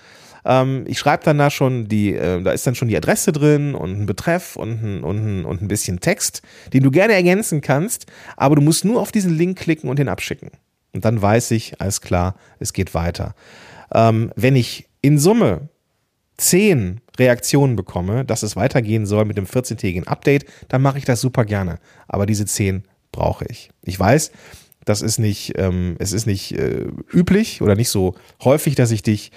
Ähm, 0.45 0.85
ich 0.87 0.99
schreibe 0.99 1.25
dann 1.25 1.39
da 1.39 1.51
schon 1.51 1.89
die, 1.89 2.15
äh, 2.15 2.41
da 2.43 2.53
ist 2.53 2.67
dann 2.67 2.77
schon 2.77 2.89
die 2.89 2.97
Adresse 2.97 3.33
drin 3.33 3.75
und 3.75 4.01
ein 4.01 4.07
Betreff 4.07 4.57
und 4.57 4.83
ein, 4.83 5.03
und, 5.03 5.17
ein, 5.17 5.45
und 5.45 5.63
ein 5.63 5.69
bisschen 5.69 6.01
Text, 6.01 6.43
den 6.73 6.85
du 6.85 6.91
gerne 6.91 7.15
ergänzen 7.15 7.61
kannst, 7.61 8.07
aber 8.37 8.55
du 8.55 8.63
musst 8.63 8.85
nur 8.85 9.01
auf 9.01 9.11
diesen 9.11 9.37
Link 9.37 9.59
klicken 9.59 9.91
und 9.91 9.99
den 9.99 10.09
abschicken. 10.09 10.51
Und 10.93 11.05
dann 11.05 11.21
weiß 11.21 11.51
ich, 11.51 11.81
alles 11.81 12.01
klar, 12.01 12.37
es 12.61 12.73
geht 12.73 12.95
weiter. 12.95 13.35
Ähm, 13.93 14.33
wenn 14.37 14.57
ich 14.57 14.89
in 15.03 15.19
Summe 15.19 15.69
zehn 16.37 17.01
Reaktionen 17.19 17.77
bekomme, 17.77 18.25
dass 18.25 18.43
es 18.43 18.57
weitergehen 18.57 19.07
soll 19.07 19.25
mit 19.25 19.37
dem 19.37 19.47
14-tägigen 19.47 20.07
Update, 20.07 20.45
dann 20.69 20.83
mache 20.83 20.99
ich 20.99 21.05
das 21.05 21.21
super 21.21 21.45
gerne. 21.45 21.79
Aber 22.09 22.27
diese 22.27 22.47
zehn 22.47 22.85
brauche 23.17 23.47
ich. 23.49 23.71
Ich 23.83 23.99
weiß, 23.99 24.31
das 24.85 25.03
ist 25.03 25.19
nicht, 25.19 25.55
ähm, 25.57 25.97
es 25.99 26.13
ist 26.13 26.27
nicht 26.27 26.53
äh, 26.53 26.87
üblich 27.13 27.61
oder 27.61 27.75
nicht 27.75 27.89
so 27.89 28.15
häufig, 28.45 28.77
dass 28.77 28.93
ich 28.93 29.03
dich 29.03 29.33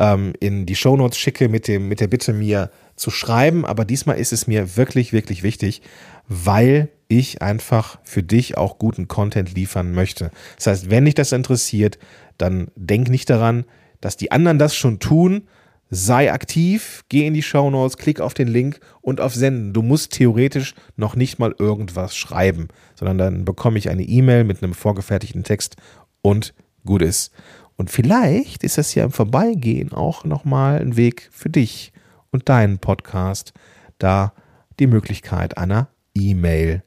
ähm, 0.00 0.32
in 0.40 0.66
die 0.66 0.74
Shownotes 0.74 1.16
schicke 1.16 1.48
mit, 1.48 1.68
dem, 1.68 1.86
mit 1.86 2.00
der 2.00 2.08
Bitte, 2.08 2.32
mir 2.32 2.70
zu 2.96 3.10
schreiben. 3.10 3.64
Aber 3.64 3.84
diesmal 3.84 4.18
ist 4.18 4.32
es 4.32 4.48
mir 4.48 4.76
wirklich, 4.76 5.12
wirklich 5.12 5.44
wichtig, 5.44 5.82
weil 6.26 6.88
ich 7.06 7.42
einfach 7.42 8.00
für 8.02 8.24
dich 8.24 8.58
auch 8.58 8.78
guten 8.78 9.06
Content 9.06 9.54
liefern 9.54 9.92
möchte. 9.92 10.32
Das 10.56 10.66
heißt, 10.66 10.90
wenn 10.90 11.04
dich 11.04 11.14
das 11.14 11.30
interessiert, 11.30 11.98
dann 12.36 12.68
denk 12.74 13.08
nicht 13.08 13.30
daran, 13.30 13.64
dass 14.00 14.16
die 14.16 14.32
anderen 14.32 14.58
das 14.58 14.74
schon 14.74 14.98
tun 14.98 15.46
sei 15.90 16.32
aktiv, 16.32 17.04
geh 17.08 17.26
in 17.26 17.34
die 17.34 17.42
Show 17.42 17.70
Notes, 17.70 17.96
klick 17.96 18.20
auf 18.20 18.34
den 18.34 18.48
Link 18.48 18.80
und 19.00 19.20
auf 19.20 19.34
Senden. 19.34 19.72
Du 19.72 19.82
musst 19.82 20.12
theoretisch 20.12 20.74
noch 20.96 21.16
nicht 21.16 21.38
mal 21.38 21.54
irgendwas 21.58 22.16
schreiben, 22.16 22.68
sondern 22.94 23.18
dann 23.18 23.44
bekomme 23.44 23.78
ich 23.78 23.88
eine 23.88 24.02
E-Mail 24.02 24.44
mit 24.44 24.62
einem 24.62 24.74
vorgefertigten 24.74 25.44
Text 25.44 25.76
und 26.22 26.54
gut 26.84 27.02
ist. 27.02 27.32
Und 27.76 27.90
vielleicht 27.90 28.64
ist 28.64 28.76
das 28.76 28.94
ja 28.94 29.04
im 29.04 29.12
Vorbeigehen 29.12 29.92
auch 29.92 30.24
nochmal 30.24 30.80
ein 30.80 30.96
Weg 30.96 31.28
für 31.32 31.48
dich 31.48 31.92
und 32.30 32.48
deinen 32.48 32.78
Podcast, 32.78 33.52
da 33.98 34.32
die 34.78 34.86
Möglichkeit 34.86 35.56
einer 35.56 35.88
E-Mail 36.14 36.82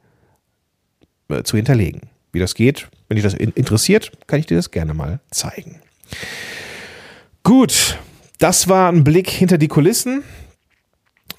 äh, 1.30 1.44
zu 1.44 1.56
hinterlegen. 1.56 2.02
Wie 2.34 2.40
das 2.40 2.56
geht, 2.56 2.90
wenn 3.08 3.16
dich 3.16 3.24
das 3.24 3.34
interessiert, 3.34 4.12
kann 4.28 4.40
ich 4.40 4.46
dir 4.46 4.56
das 4.56 4.72
gerne 4.72 4.94
mal 4.94 5.20
zeigen. 5.32 5.82
Gut, 7.44 7.98
das 8.42 8.68
war 8.68 8.92
ein 8.92 9.04
Blick 9.04 9.30
hinter 9.30 9.60
die 9.60 9.68
Kulissen. 9.68 10.24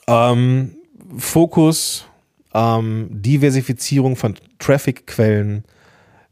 Ähm, 0.06 0.76
Fokus, 1.18 2.06
ähm, 2.54 3.08
Diversifizierung 3.10 4.14
von 4.14 4.36
Traffic-Quellen, 4.60 5.64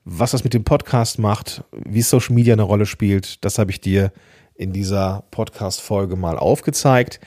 was 0.05 0.31
das 0.31 0.45
mit 0.45 0.55
dem 0.55 0.63
Podcast 0.63 1.19
macht, 1.19 1.65
wie 1.73 2.03
Social 2.03 2.35
Media 2.35 2.55
eine 2.55 2.63
Rolle 2.63 2.87
spielt, 2.87 3.45
das 3.45 3.59
habe 3.59 3.73
ich 3.73 3.81
dir 3.81 4.13
in 4.55 4.73
dieser 4.73 5.25
Podcast-Folge 5.33 6.15
mal 6.15 6.39
aufgezeigt. 6.39 7.19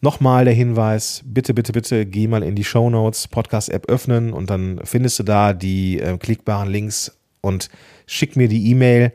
Nochmal 0.00 0.46
der 0.46 0.54
Hinweis, 0.54 1.22
bitte, 1.26 1.52
bitte, 1.52 1.72
bitte 1.72 2.06
geh 2.06 2.26
mal 2.26 2.42
in 2.42 2.54
die 2.54 2.64
Show 2.64 2.88
Notes, 2.88 3.28
Podcast-App 3.28 3.90
öffnen 3.90 4.32
und 4.32 4.48
dann 4.48 4.80
findest 4.82 5.18
du 5.18 5.24
da 5.24 5.52
die 5.52 6.00
äh, 6.00 6.16
klickbaren 6.16 6.70
Links 6.70 7.18
und 7.42 7.68
schick 8.06 8.34
mir 8.34 8.48
die 8.48 8.70
E-Mail 8.70 9.12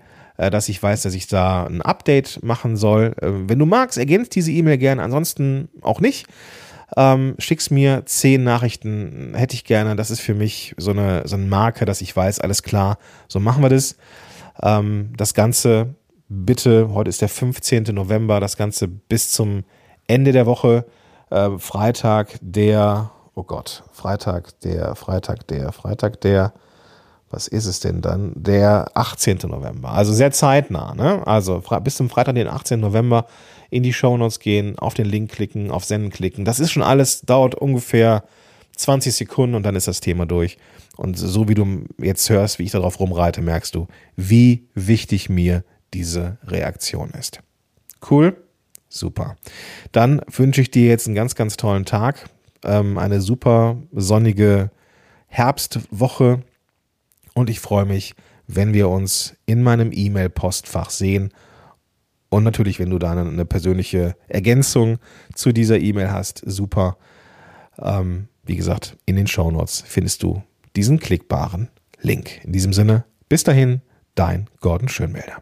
dass 0.49 0.69
ich 0.69 0.81
weiß, 0.81 1.03
dass 1.03 1.13
ich 1.13 1.27
da 1.27 1.65
ein 1.65 1.81
Update 1.81 2.43
machen 2.43 2.77
soll. 2.77 3.13
Äh, 3.21 3.49
wenn 3.49 3.59
du 3.59 3.65
magst, 3.65 3.97
ergänzt 3.97 4.35
diese 4.35 4.51
E-Mail 4.51 4.77
gerne, 4.77 5.03
ansonsten 5.03 5.69
auch 5.81 5.99
nicht. 5.99 6.27
Ähm, 6.97 7.35
schick's 7.37 7.69
mir 7.69 8.03
zehn 8.05 8.43
Nachrichten, 8.43 9.33
hätte 9.35 9.53
ich 9.53 9.63
gerne. 9.63 9.95
Das 9.95 10.11
ist 10.11 10.19
für 10.19 10.33
mich 10.33 10.75
so 10.77 10.91
eine, 10.91 11.25
so 11.25 11.35
eine 11.35 11.45
Marke, 11.45 11.85
dass 11.85 12.01
ich 12.01 12.15
weiß, 12.15 12.39
alles 12.39 12.63
klar, 12.63 12.97
so 13.27 13.39
machen 13.39 13.63
wir 13.63 13.69
das. 13.69 13.95
Ähm, 14.61 15.13
das 15.15 15.33
Ganze 15.33 15.95
bitte, 16.27 16.93
heute 16.93 17.09
ist 17.09 17.21
der 17.21 17.29
15. 17.29 17.83
November, 17.93 18.39
das 18.39 18.57
Ganze 18.57 18.87
bis 18.87 19.31
zum 19.31 19.63
Ende 20.07 20.31
der 20.31 20.45
Woche, 20.45 20.85
äh, 21.29 21.51
Freitag, 21.57 22.37
der, 22.41 23.11
oh 23.35 23.43
Gott, 23.43 23.83
Freitag, 23.91 24.59
der, 24.61 24.95
Freitag, 24.95 25.47
der, 25.47 25.71
Freitag, 25.71 26.19
der, 26.21 26.53
was 27.31 27.47
ist 27.47 27.65
es 27.65 27.79
denn 27.79 28.01
dann? 28.01 28.33
Der 28.35 28.91
18. 28.93 29.39
November. 29.43 29.91
Also 29.91 30.13
sehr 30.13 30.31
zeitnah. 30.31 30.93
Ne? 30.95 31.25
Also 31.25 31.61
bis 31.83 31.95
zum 31.95 32.09
Freitag, 32.09 32.35
den 32.35 32.47
18. 32.47 32.79
November, 32.79 33.25
in 33.69 33.83
die 33.83 33.93
Shownotes 33.93 34.39
gehen, 34.39 34.77
auf 34.77 34.93
den 34.93 35.05
Link 35.05 35.31
klicken, 35.31 35.71
auf 35.71 35.85
Senden 35.85 36.11
klicken. 36.11 36.45
Das 36.45 36.59
ist 36.59 36.71
schon 36.71 36.83
alles, 36.83 37.21
dauert 37.21 37.55
ungefähr 37.55 38.23
20 38.75 39.13
Sekunden 39.13 39.55
und 39.55 39.63
dann 39.63 39.75
ist 39.75 39.87
das 39.87 40.01
Thema 40.01 40.25
durch. 40.25 40.57
Und 40.97 41.17
so 41.17 41.47
wie 41.47 41.55
du 41.55 41.85
jetzt 41.97 42.29
hörst, 42.29 42.59
wie 42.59 42.63
ich 42.63 42.71
darauf 42.71 42.99
rumreite, 42.99 43.41
merkst 43.41 43.73
du, 43.73 43.87
wie 44.15 44.67
wichtig 44.73 45.29
mir 45.29 45.63
diese 45.93 46.37
Reaktion 46.45 47.11
ist. 47.11 47.39
Cool? 48.09 48.35
Super. 48.89 49.37
Dann 49.93 50.21
wünsche 50.27 50.61
ich 50.61 50.69
dir 50.69 50.87
jetzt 50.87 51.07
einen 51.07 51.15
ganz, 51.15 51.35
ganz 51.35 51.55
tollen 51.55 51.85
Tag, 51.85 52.29
ähm, 52.65 52.97
eine 52.97 53.21
super 53.21 53.77
sonnige 53.93 54.69
Herbstwoche 55.27 56.41
und 57.33 57.49
ich 57.49 57.59
freue 57.59 57.85
mich, 57.85 58.15
wenn 58.47 58.73
wir 58.73 58.89
uns 58.89 59.35
in 59.45 59.63
meinem 59.63 59.91
E-Mail-Postfach 59.93 60.89
sehen. 60.89 61.33
Und 62.29 62.43
natürlich, 62.43 62.79
wenn 62.79 62.89
du 62.89 62.99
da 62.99 63.11
eine, 63.11 63.45
persönliche 63.45 64.15
Ergänzung 64.27 64.99
zu 65.33 65.51
dieser 65.51 65.79
E-Mail 65.79 66.11
hast, 66.11 66.41
super. 66.45 66.97
Ähm, 67.77 68.27
wie 68.43 68.55
gesagt, 68.55 68.97
in 69.05 69.15
den 69.15 69.27
Show 69.27 69.51
Notes 69.51 69.83
findest 69.85 70.23
du 70.23 70.43
diesen 70.75 70.99
klickbaren 70.99 71.69
Link. 72.01 72.43
In 72.43 72.51
diesem 72.51 72.73
Sinne, 72.73 73.05
bis 73.29 73.43
dahin, 73.43 73.81
dein 74.15 74.49
Gordon 74.59 74.89
Schönmelder. 74.89 75.41